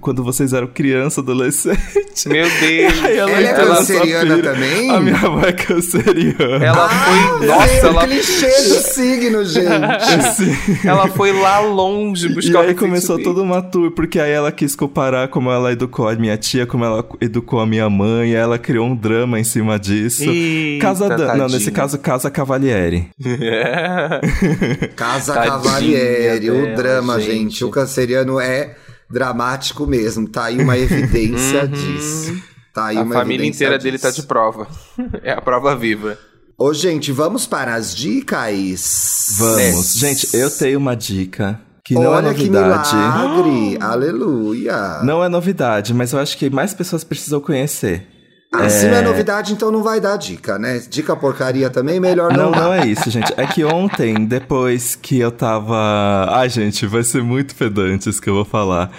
[0.00, 2.28] quando vocês eram criança, adolescente.
[2.28, 3.04] Meu Deus.
[3.04, 4.90] Aí Ela é entrou nessa canceriana também?
[4.90, 6.64] A minha avó é canceriana.
[6.64, 7.46] Ela foi.
[7.46, 9.62] Nossa, ela, clichê do signo, gente.
[10.34, 10.88] Sim.
[10.88, 14.50] ela foi lá longe E buscar o aí começou toda uma tour, porque aí ela
[14.50, 18.34] quis comparar como ela educou a minha tia, como ela educou a minha mãe, e
[18.34, 20.24] ela criou um drama em cima disso.
[20.28, 23.08] Eita, casa Dan- Não, nesse caso, Casa Cavalieri.
[24.96, 27.32] Casa Tadinha Cavalieri, o dela, drama, gente.
[27.32, 27.64] gente.
[27.64, 28.74] O canceriano é
[29.10, 30.28] dramático mesmo.
[30.28, 31.68] Tá aí uma evidência Uhum.
[31.68, 32.42] disso.
[32.74, 34.22] Tá aí A uma família evidência inteira dele tá disso.
[34.22, 34.66] de prova.
[35.22, 36.18] É a prova viva.
[36.58, 39.26] Ô, gente, vamos para as dicas.
[39.36, 39.94] Vamos.
[39.94, 41.60] Gente, eu tenho uma dica
[41.94, 42.96] que não Olha é que novidade.
[42.96, 43.78] milagre.
[43.80, 45.00] Aleluia.
[45.02, 48.06] Não é novidade, mas eu acho que mais pessoas precisam conhecer.
[48.54, 50.82] Ah, se não é novidade, então não vai dar dica, né?
[50.88, 52.60] Dica porcaria também, melhor não, Não, dar.
[52.60, 53.32] não é isso, gente.
[53.34, 56.26] É que ontem, depois que eu tava.
[56.28, 58.90] Ai, gente, vai ser muito pedante isso que eu vou falar.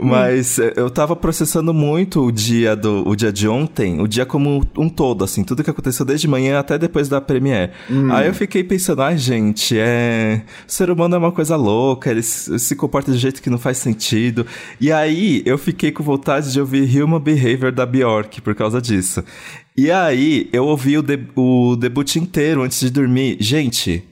[0.00, 4.26] Mas eh, eu tava processando muito o dia do o dia de ontem, o dia
[4.26, 7.70] como um todo, assim, tudo que aconteceu desde manhã até depois da Premiere.
[8.10, 10.42] Aí eu fiquei pensando, ai, gente, é.
[10.68, 13.48] O ser humano é uma coisa louca, ele se se comporta de um jeito que
[13.48, 14.44] não faz sentido.
[14.80, 18.95] E aí eu fiquei com vontade de ouvir Human Behavior da Bjork por causa disso.
[19.76, 23.36] E aí, eu ouvi o, de- o debut inteiro antes de dormir.
[23.40, 24.02] Gente,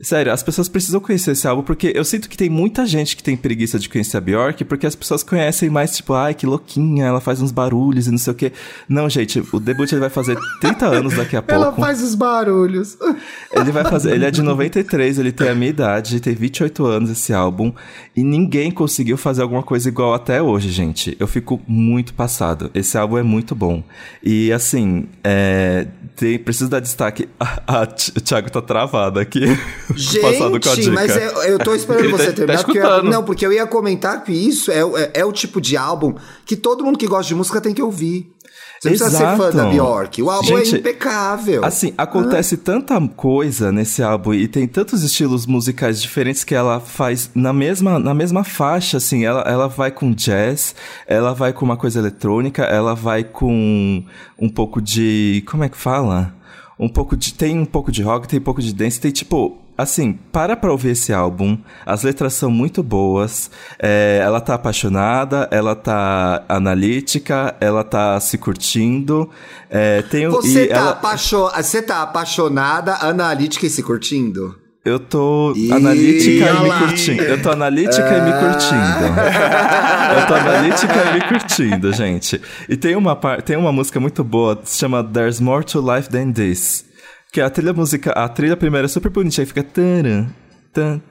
[0.00, 3.22] sério, as pessoas precisam conhecer esse álbum, porque eu sinto que tem muita gente que
[3.22, 7.04] tem preguiça de conhecer a Bjork, porque as pessoas conhecem mais, tipo, ai, que louquinha,
[7.06, 8.52] ela faz uns barulhos e não sei o quê.
[8.88, 11.54] Não, gente, o debut ele vai fazer 30 anos daqui a pouco.
[11.62, 12.96] Ela faz os barulhos.
[13.52, 14.12] Ele vai fazer.
[14.14, 17.72] Ele é de 93, ele tem a minha idade, tem 28 anos esse álbum.
[18.16, 21.16] E ninguém conseguiu fazer alguma coisa igual até hoje, gente.
[21.20, 22.68] Eu fico muito passado.
[22.74, 23.82] Esse álbum é muito bom.
[24.22, 27.28] E assim, é, tem, preciso dar destaque.
[27.38, 29.44] A, a, Ti- o Thiago tá travado aqui.
[29.94, 32.64] Gente, mas é- eu tô esperando tá- você tá terminar.
[32.64, 35.60] porque eu, não, porque eu ia comentar que isso é, o- é, é o tipo
[35.60, 38.34] de álbum que todo mundo que gosta de música tem que ouvir.
[38.80, 40.22] Você precisa ser fã da Bjork.
[40.22, 41.64] O álbum é Gente, é impecável.
[41.64, 42.58] Assim, acontece ah.
[42.62, 47.98] tanta coisa nesse álbum e tem tantos estilos musicais diferentes que ela faz na mesma,
[47.98, 49.24] na mesma faixa, assim.
[49.24, 50.74] Ela, ela vai com jazz,
[51.06, 54.04] ela vai com uma coisa eletrônica, ela vai com
[54.38, 55.42] um pouco de.
[55.46, 56.34] Como é que fala?
[56.78, 57.32] Um pouco de.
[57.32, 60.70] Tem um pouco de rock, tem um pouco de dance, tem tipo Assim, para pra
[60.70, 61.58] ouvir esse álbum.
[61.84, 63.50] As letras são muito boas.
[63.78, 69.28] É, ela tá apaixonada, ela tá analítica, ela tá se curtindo.
[69.68, 70.90] É, tem, você, tá ela...
[70.90, 71.50] apaixon...
[71.50, 74.56] você tá apaixonada, analítica e se curtindo?
[74.84, 77.22] Eu tô analítica e me curtindo.
[77.22, 78.18] Eu tô analítica ah...
[78.18, 78.38] e me ah.
[78.38, 80.20] curtindo.
[80.20, 82.40] Eu tô analítica e me curtindo, gente.
[82.68, 86.32] E tem uma, tem uma música muito boa, se chama There's More to Life Than
[86.32, 86.93] This.
[87.34, 89.10] Que a trilha música, a trilha primeira é super
[89.40, 90.28] aí fica taran,
[90.72, 91.02] tan,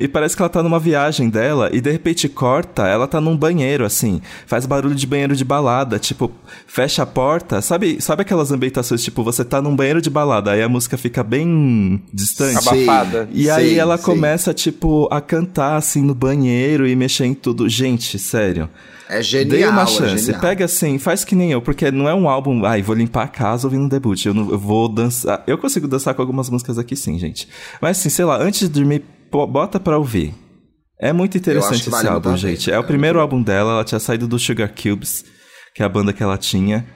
[0.00, 3.36] e parece que ela tá numa viagem dela e de repente corta, ela tá num
[3.36, 6.30] banheiro assim, faz barulho de banheiro de balada, tipo,
[6.66, 10.62] fecha a porta, sabe, sabe aquelas ambientações tipo você tá num banheiro de balada, aí
[10.62, 13.28] a música fica bem distante, abafada.
[13.32, 14.04] E aí sim, ela sim.
[14.04, 17.68] começa tipo a cantar assim no banheiro e mexer em tudo.
[17.68, 18.68] Gente, sério.
[19.08, 19.58] É genial.
[19.58, 20.30] Dê uma é chance.
[20.30, 22.64] É Pega assim, faz que nem eu, porque não é um álbum.
[22.64, 24.24] Ai, vou limpar a casa ouvindo debut.
[24.24, 25.42] Eu, não, eu vou dançar.
[25.46, 27.48] Eu consigo dançar com algumas músicas aqui sim, gente.
[27.80, 30.34] Mas assim, sei lá, antes de dormir, bota pra ouvir.
[30.98, 32.70] É muito interessante esse álbum, gente.
[32.70, 35.24] É o primeiro álbum dela, ela tinha saído do Sugar Cubes,
[35.74, 36.86] que é a banda que ela tinha.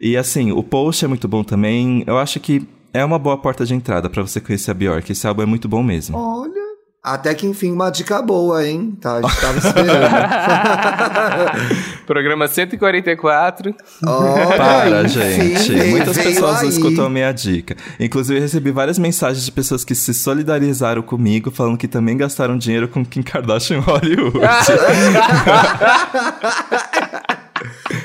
[0.00, 2.04] E assim, o post é muito bom também.
[2.06, 5.10] Eu acho que é uma boa porta de entrada para você conhecer a Bjork.
[5.10, 6.18] Esse álbum é muito bom mesmo.
[6.18, 6.65] Olha,
[7.06, 8.98] até que enfim, uma dica boa, hein?
[9.00, 10.10] Tá, a gente tava esperando.
[12.04, 13.72] Programa 144.
[14.04, 15.90] Olha, Para, enfim, gente.
[15.90, 16.68] Muitas pessoas aí.
[16.68, 17.76] escutam a minha dica.
[18.00, 22.58] Inclusive, eu recebi várias mensagens de pessoas que se solidarizaram comigo, falando que também gastaram
[22.58, 24.40] dinheiro com Kim Kardashian Hollywood.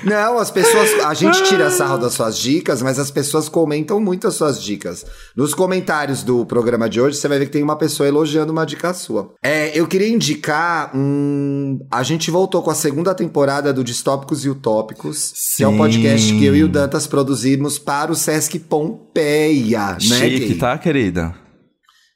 [0.04, 0.89] Não, as pessoas.
[1.06, 5.06] A gente tira sarro das suas dicas, mas as pessoas comentam muito as suas dicas.
[5.36, 8.66] Nos comentários do programa de hoje, você vai ver que tem uma pessoa elogiando uma
[8.66, 9.34] dica sua.
[9.43, 11.80] É, eu queria indicar um.
[11.91, 15.58] A gente voltou com a segunda temporada do Distópicos e Utópicos, Sim.
[15.58, 20.14] que é um podcast que eu e o Dantas produzimos para o Sesc Pompeia, Chique,
[20.14, 20.30] né?
[20.30, 21.36] Chique, tá, querida?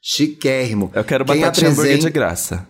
[0.02, 0.90] Chiquérrimo.
[0.94, 1.72] Eu quero bater apresenta...
[1.72, 2.66] hambúrguer de graça.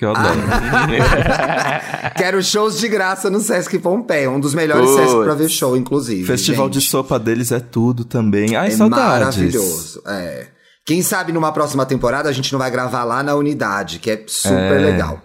[0.00, 0.40] Que eu adoro.
[0.50, 2.10] Ah.
[2.16, 4.98] Quero shows de graça no Sesc Pompeia, um dos melhores Putz.
[4.98, 6.24] Sesc pra ver show, inclusive.
[6.24, 6.78] Festival gente.
[6.78, 8.56] de sopa deles é tudo também.
[8.56, 9.36] Ai, é saudades.
[9.36, 10.46] Maravilhoso, é.
[10.86, 14.24] Quem sabe numa próxima temporada a gente não vai gravar lá na unidade, que é
[14.26, 14.90] super é.
[14.90, 15.20] legal.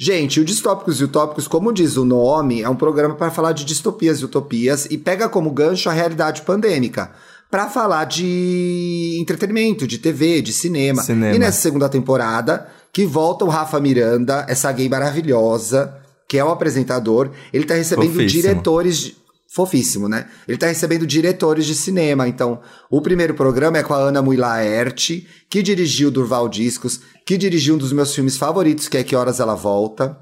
[0.00, 3.62] Gente, o Distópicos e Utópicos, como diz o nome, é um programa para falar de
[3.66, 7.10] distopias e utopias e pega como gancho a realidade pandêmica
[7.50, 11.02] para falar de entretenimento, de TV, de cinema.
[11.02, 11.36] cinema.
[11.36, 16.48] E nessa segunda temporada, que volta o Rafa Miranda, essa gay maravilhosa, que é o
[16.48, 17.32] apresentador.
[17.52, 18.42] Ele tá recebendo Fofíssimo.
[18.42, 19.16] diretores.
[19.52, 20.28] Fofíssimo, né?
[20.46, 22.28] Ele tá recebendo diretores de cinema.
[22.28, 27.36] Então, o primeiro programa é com a Ana Mui Laerte, que dirigiu Durval Discos, que
[27.36, 30.16] dirigiu um dos meus filmes favoritos, que é Que Horas Ela Volta.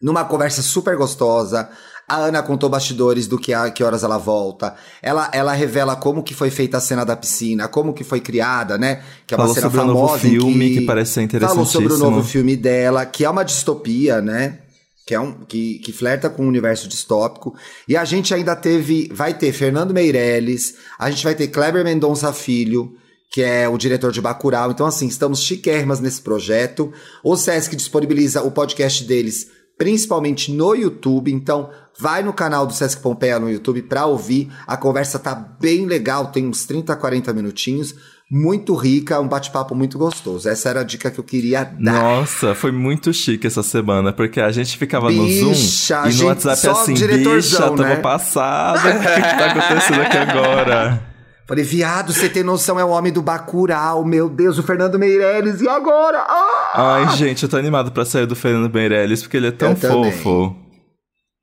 [0.00, 1.68] Numa conversa super gostosa.
[2.10, 4.74] A Ana contou bastidores do que, a, que horas ela volta.
[5.00, 8.76] Ela, ela revela como que foi feita a cena da piscina, como que foi criada,
[8.76, 9.00] né?
[9.24, 9.96] Que é uma Falou cena sobre famosa.
[9.96, 11.54] O novo filme que, que parece ser interessante.
[11.54, 14.58] Falou sobre o novo filme dela, que é uma distopia, né?
[15.06, 17.54] Que, é um, que, que flerta com o um universo distópico.
[17.86, 19.08] E a gente ainda teve.
[19.14, 22.96] Vai ter Fernando Meirelles, a gente vai ter Kleber Mendonça Filho
[23.32, 24.72] que é o diretor de Bacurau.
[24.72, 26.92] Então, assim, estamos chiquérrimas nesse projeto.
[27.22, 29.46] O Sesc disponibiliza o podcast deles
[29.80, 31.32] principalmente no YouTube.
[31.32, 34.52] Então, vai no canal do Sesc Pompeia no YouTube para ouvir.
[34.66, 37.94] A conversa tá bem legal, tem uns 30, 40 minutinhos.
[38.30, 40.46] Muito rica, um bate-papo muito gostoso.
[40.50, 41.94] Essa era a dica que eu queria dar.
[41.94, 46.26] Nossa, foi muito chique essa semana, porque a gente ficava bicha, no Zoom e no
[46.26, 47.76] WhatsApp assim, bicha, né?
[47.76, 51.02] tava passada, o que, que tá acontecendo aqui agora?
[51.50, 55.60] Falei, viado, você tem noção, é o homem do Bacurau, meu Deus, o Fernando Meirelles,
[55.60, 56.18] e agora?
[56.20, 56.70] Ah!
[56.74, 59.76] Ai, gente, eu tô animado pra sair do Fernando Meirelles, porque ele é tão eu
[59.76, 60.54] fofo.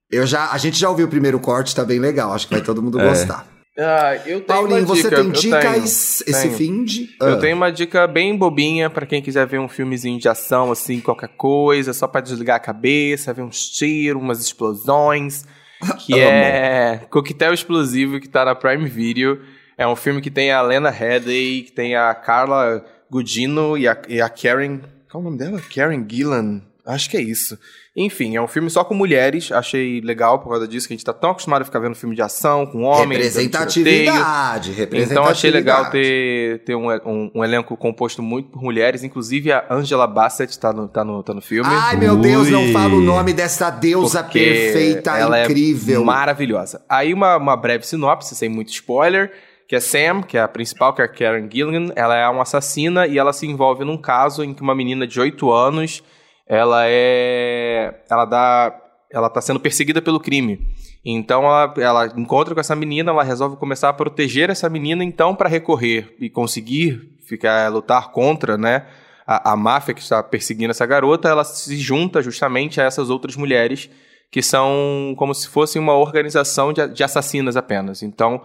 [0.09, 2.63] Eu já, a gente já ouviu o primeiro corte, tá bem legal, acho que vai
[2.63, 3.05] todo mundo é.
[3.05, 3.45] gostar.
[3.77, 5.09] Ah, eu tenho Paulinho, uma dica.
[5.09, 6.53] você tem dicas tenho, esse tenho.
[6.53, 7.09] fim de...
[7.21, 7.25] Ah.
[7.25, 11.01] Eu tenho uma dica bem bobinha para quem quiser ver um filmezinho de ação, assim,
[11.01, 15.43] qualquer coisa, só para desligar a cabeça, ver uns tiros, umas explosões,
[15.99, 19.41] que é Coquetel Explosivo, que tá na Prime Video.
[19.77, 23.95] É um filme que tem a Lena Headey, que tem a Carla Gugino e a,
[24.09, 24.79] e a Karen.
[25.09, 25.61] Qual é o nome dela?
[25.73, 26.61] Karen Gillan.
[26.83, 27.59] Acho que é isso.
[27.95, 29.51] Enfim, é um filme só com mulheres.
[29.51, 32.15] Achei legal por causa disso, que a gente tá tão acostumado a ficar vendo filme
[32.15, 33.35] de ação, com homens.
[33.35, 35.11] Representatividade, representatividade.
[35.11, 39.03] Então achei legal ter, ter um, um, um, elenco composto muito por mulheres.
[39.03, 41.69] Inclusive a Angela Bassett tá no, tá no, tá no filme.
[41.69, 42.21] Ai, meu Ui.
[42.21, 46.01] Deus, não fala o nome dessa deusa Porque perfeita, ela é incrível.
[46.01, 46.81] É maravilhosa.
[46.87, 49.31] Aí uma, uma breve sinopse, sem muito spoiler
[49.67, 51.91] que é Sam, que é a principal, que é a Karen Gilligan.
[51.95, 55.19] Ela é uma assassina e ela se envolve num caso em que uma menina de
[55.19, 56.03] 8 anos
[56.47, 58.01] ela é.
[58.09, 58.83] Ela dá.
[59.11, 60.59] Ela tá sendo perseguida pelo crime.
[61.03, 65.33] Então ela, ela encontra com essa menina, ela resolve começar a proteger essa menina, então,
[65.33, 68.85] para recorrer e conseguir ficar lutar contra, né?
[69.25, 73.35] A, a máfia que está perseguindo essa garota, ela se junta justamente a essas outras
[73.35, 73.89] mulheres
[74.29, 78.03] que são como se fosse uma organização de, de assassinas apenas.
[78.03, 78.41] Então,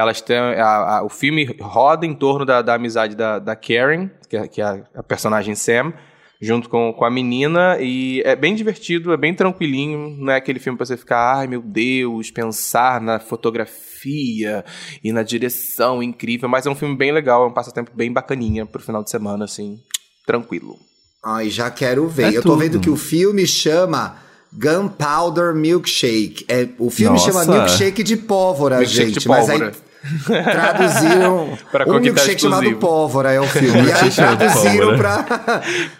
[0.00, 0.36] elas têm.
[0.36, 4.46] A, a, o filme roda em torno da, da amizade da, da Karen, que é,
[4.46, 5.92] que é a, a personagem Sam,
[6.40, 7.78] junto com, com a menina.
[7.80, 10.16] E é bem divertido, é bem tranquilinho.
[10.18, 14.64] Não é aquele filme pra você ficar, ai meu Deus, pensar na fotografia
[15.02, 16.48] e na direção incrível.
[16.48, 19.46] Mas é um filme bem legal, é um passatempo bem bacaninha pro final de semana,
[19.46, 19.78] assim,
[20.26, 20.76] tranquilo.
[21.24, 22.34] Ai, já quero ver.
[22.34, 22.58] É Eu tô tudo.
[22.58, 24.24] vendo que o filme chama.
[24.52, 26.46] Gunpowder Milkshake.
[26.48, 27.30] É, o filme Nossa.
[27.30, 29.18] chama Milkshake de pólvora, milkshake gente.
[29.18, 29.58] De pólvora.
[29.66, 29.85] Mas aí
[30.24, 33.86] Traduziram para um milkshake chamado Pólvora é o filme.
[33.88, 35.24] e aí traduziram para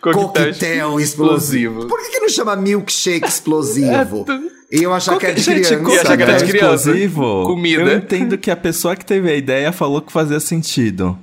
[0.12, 1.86] coquetel explosivo.
[1.86, 4.24] Por que, que não chama milkshake explosivo?
[4.70, 5.76] E eu achar que é de criança.
[5.76, 6.90] Gente, achar que era de criança.
[6.90, 7.82] Explosivo, Comida.
[7.82, 11.18] Eu entendo que a pessoa que teve a ideia falou que fazia sentido.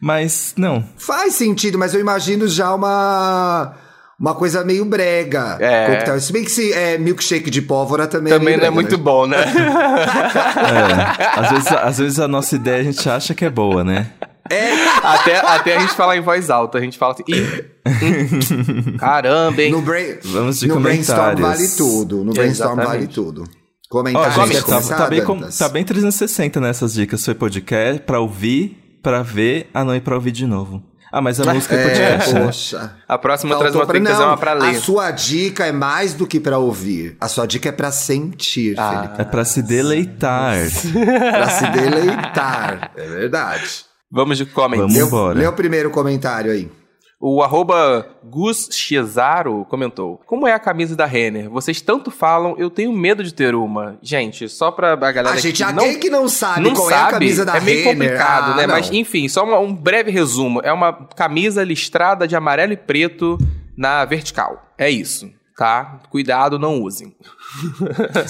[0.00, 0.84] Mas não.
[0.98, 3.74] Faz sentido, mas eu imagino já uma
[4.18, 5.58] uma coisa meio brega.
[5.60, 5.86] É.
[5.86, 6.20] Coquetel.
[6.20, 9.02] Se bem que se é milkshake de pólvora também, também é não é muito né?
[9.02, 9.38] bom, né?
[10.56, 11.40] é.
[11.40, 14.10] Às vezes, às vezes a nossa ideia a gente acha que é boa, né?
[14.50, 14.72] É.
[15.02, 17.64] Até, até a gente falar em voz alta, a gente fala assim, Ih,
[18.98, 19.72] caramba, hein?
[19.72, 22.24] No, brain, Vamos de no brainstorm vale tudo.
[22.24, 22.86] No brainstorm Exatamente.
[22.86, 23.44] vale tudo.
[23.88, 24.36] Comentários.
[24.36, 27.24] Oh, gente, tá, tá, bem, com, tá bem 360 nessas dicas.
[27.24, 30.82] Foi podcast pra ouvir, pra ver, ah não, e pra ouvir de novo.
[31.16, 32.44] Ah, mas a música é, é podcast, né?
[32.44, 32.92] Poxa.
[33.08, 34.00] A próxima Faltou traz uma pra...
[34.00, 34.76] Não, uma pra ler.
[34.76, 37.16] A sua dica é mais do que pra ouvir.
[37.18, 39.22] A sua dica é pra sentir, ah, Felipe.
[39.22, 40.58] É pra se deleitar.
[41.32, 42.90] pra se deleitar.
[42.94, 43.86] É verdade.
[44.12, 44.92] Vamos de comentário.
[44.92, 45.38] Vamos embora.
[45.38, 46.70] Lê o primeiro comentário aí.
[47.28, 51.50] O arroba Gus Chizaro comentou: Como é a camisa da Renner?
[51.50, 53.98] Vocês tanto falam, eu tenho medo de ter uma.
[54.00, 55.30] Gente, só pra a galera.
[55.30, 57.62] A gente, alguém não, que não sabe não qual sabe, é a camisa da Renner.
[57.62, 58.10] É meio Renner.
[58.10, 58.66] complicado, ah, né?
[58.68, 58.74] Não.
[58.76, 63.36] Mas enfim, só uma, um breve resumo: é uma camisa listrada de amarelo e preto
[63.76, 64.64] na vertical.
[64.78, 65.98] É isso, tá?
[66.10, 67.12] Cuidado, não usem.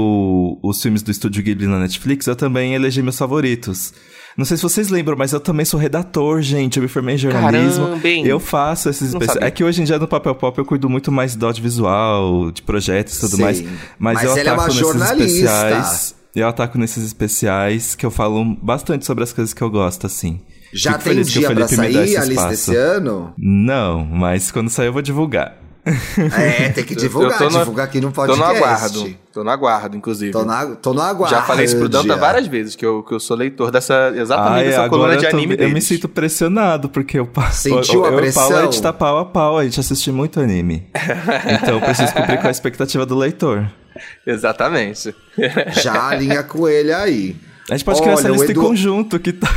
[0.62, 3.92] os filmes do Estúdio Ghibli na Netflix, eu também elegi meus favoritos.
[4.38, 6.76] Não sei se vocês lembram, mas eu também sou redator, gente.
[6.76, 7.86] Eu me formei em jornalismo.
[7.86, 9.42] Caramba, eu faço esses especiais.
[9.42, 12.62] É que hoje em dia no Papel Pop eu cuido muito mais do audiovisual, de
[12.62, 13.42] projetos e tudo Sim.
[13.42, 13.60] mais.
[13.98, 15.24] Mas, mas eu ataco é nesses jornalista.
[15.24, 16.14] especiais.
[16.36, 20.40] Eu ataco nesses especiais que eu falo bastante sobre as coisas que eu gosto, assim.
[20.72, 23.34] Já Fico tem dia pra sair a lista desse ano?
[23.36, 25.56] Não, mas quando sair eu vou divulgar.
[26.36, 28.40] É, tem que divulgar, no, divulgar aqui no podcast.
[28.40, 30.32] Tô no aguardo, tô no aguardo, inclusive.
[30.32, 31.34] Tô, na, tô no aguardo.
[31.34, 34.64] Já falei isso pro Danta várias vezes, que eu, que eu sou leitor dessa, exatamente
[34.64, 38.50] Ai, dessa coluna de anime Eu me sinto pressionado, porque eu, Sentiu eu, a pressão?
[38.50, 40.86] eu, a gente tá pau a pau, a gente assiste muito anime.
[41.62, 43.70] então eu preciso cumprir com a expectativa do leitor.
[44.26, 45.14] Exatamente.
[45.82, 47.36] Já alinha com ele aí.
[47.70, 48.60] A gente pode Olha, criar essa lista Edu...
[48.60, 49.48] em conjunto, que tá...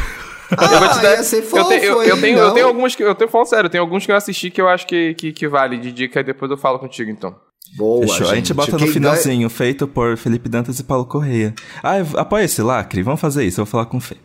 [0.58, 1.12] Ah, eu vou te dar.
[1.12, 3.04] Ia ser fofo, eu, te, eu, eu, tenho, eu tenho alguns que.
[3.04, 5.32] Eu tenho falando sério, eu tenho alguns que eu assisti que eu acho que, que,
[5.32, 7.36] que vale de dica e depois eu falo contigo, então.
[7.78, 8.18] Boa, Fechou.
[8.18, 8.32] Gente.
[8.32, 11.54] A gente bota no finalzinho, feito por Felipe Dantas e Paulo Correia.
[11.82, 14.18] Ah, apoia esse lacre, vamos fazer isso, eu vou falar com o Fê.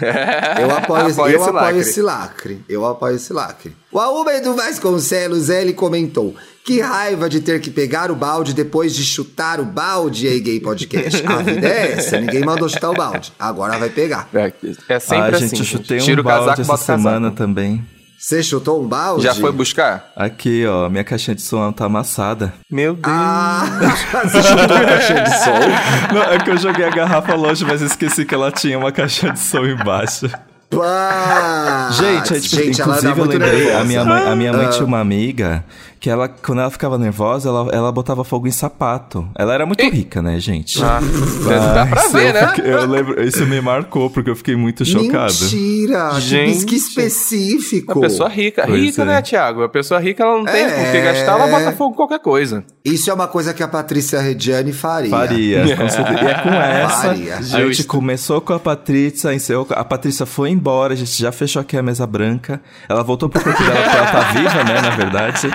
[0.00, 1.80] Eu apoio, esse- Apoia eu esse apoio lacre.
[1.80, 2.64] esse lacre.
[2.68, 3.76] Eu apoio esse lacre.
[3.90, 6.34] O Aúba do Vasconcelos, ele comentou.
[6.64, 10.60] Que raiva de ter que pegar o balde depois de chutar o balde, aí, gay
[10.60, 11.22] podcast.
[11.26, 13.32] A vida é essa, ninguém mandou chutar o balde.
[13.38, 14.28] Agora vai pegar.
[14.32, 14.52] É,
[14.88, 15.48] é sempre ah, assim.
[15.48, 16.98] gente, eu chutei Tira um casaco, balde essa o casaco.
[17.02, 17.84] semana também.
[18.24, 19.24] Você chutou um balde?
[19.24, 20.12] Já foi buscar?
[20.14, 22.54] Aqui, ó, minha caixinha de som tá amassada.
[22.70, 23.04] Meu Deus.
[23.04, 23.64] Ah,
[24.22, 26.14] você chutou a caixinha de som?
[26.14, 29.32] Não, é que eu joguei a garrafa longe, mas esqueci que ela tinha uma caixinha
[29.32, 30.30] de som embaixo.
[30.70, 31.88] Pá!
[31.90, 33.78] Gente, é, tipo, Gente, ela inclusive eu lembrei, nervosa.
[33.80, 34.70] a minha mãe, a minha mãe Ah.
[34.70, 35.64] tinha uma amiga
[36.02, 39.24] que ela, quando ela ficava nervosa, ela, ela botava fogo em sapato.
[39.38, 40.82] Ela era muito rica, né, gente?
[40.82, 40.98] Ah,
[41.74, 42.54] dá pra ver, eu né?
[42.64, 45.32] eu lembro, isso me marcou, porque eu fiquei muito chocado.
[45.32, 46.18] Mentira!
[46.18, 46.66] Gente.
[46.66, 48.00] Que, específico!
[48.00, 48.64] A pessoa rica.
[48.66, 49.04] Pois rica, é.
[49.04, 49.62] né, Thiago?
[49.62, 50.70] A pessoa rica, ela não tem É.
[50.72, 52.64] com o que gastar, ela bota fogo em qualquer coisa.
[52.84, 55.08] Isso é uma coisa que a Patrícia Rediani faria.
[55.10, 56.20] Faria, com certeza.
[56.20, 57.02] E é com essa.
[57.02, 57.36] Faria.
[57.36, 57.86] A gente Justo.
[57.86, 61.76] começou com a Patrícia, encerrou com- a Patrícia foi embora, a gente já fechou aqui
[61.76, 62.60] a mesa branca.
[62.88, 65.48] Ela voltou pro corpo dela porque ela tá viva, né, na verdade.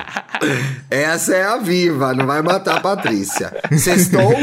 [0.89, 3.53] Essa é a viva, não vai matar a Patrícia.
[3.77, 4.33] Sextou?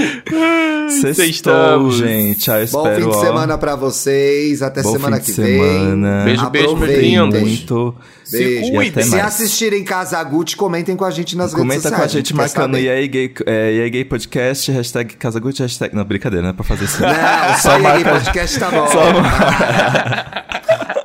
[1.14, 2.50] Sextou, gente.
[2.50, 4.62] Ah, eu Bom espero, fim de ó, semana pra vocês.
[4.62, 5.58] Até Bom semana que vem.
[5.58, 6.24] semana.
[6.24, 7.94] Beijo, beijo, muito.
[8.30, 8.82] Beijo.
[8.82, 9.26] E Se mais.
[9.26, 12.00] assistirem Casa Gucci, comentem com a gente nas redes Comenta sociais.
[12.00, 12.86] com a gente marcando saber.
[13.02, 15.94] EA Gay, é, EA Gay Podcast, hashtag Casagutti, hashtag...
[15.94, 17.00] Não, brincadeira, não é pra fazer isso.
[17.02, 17.08] Não,
[17.56, 18.86] só, Só aí, marca- podcast tá bom.
[18.88, 19.04] Só-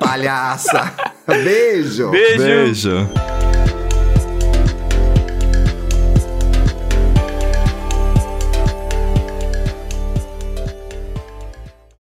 [0.00, 0.92] Palhaça.
[1.26, 2.10] Beijo.
[2.10, 2.38] Beijo.
[2.42, 3.08] Beijo.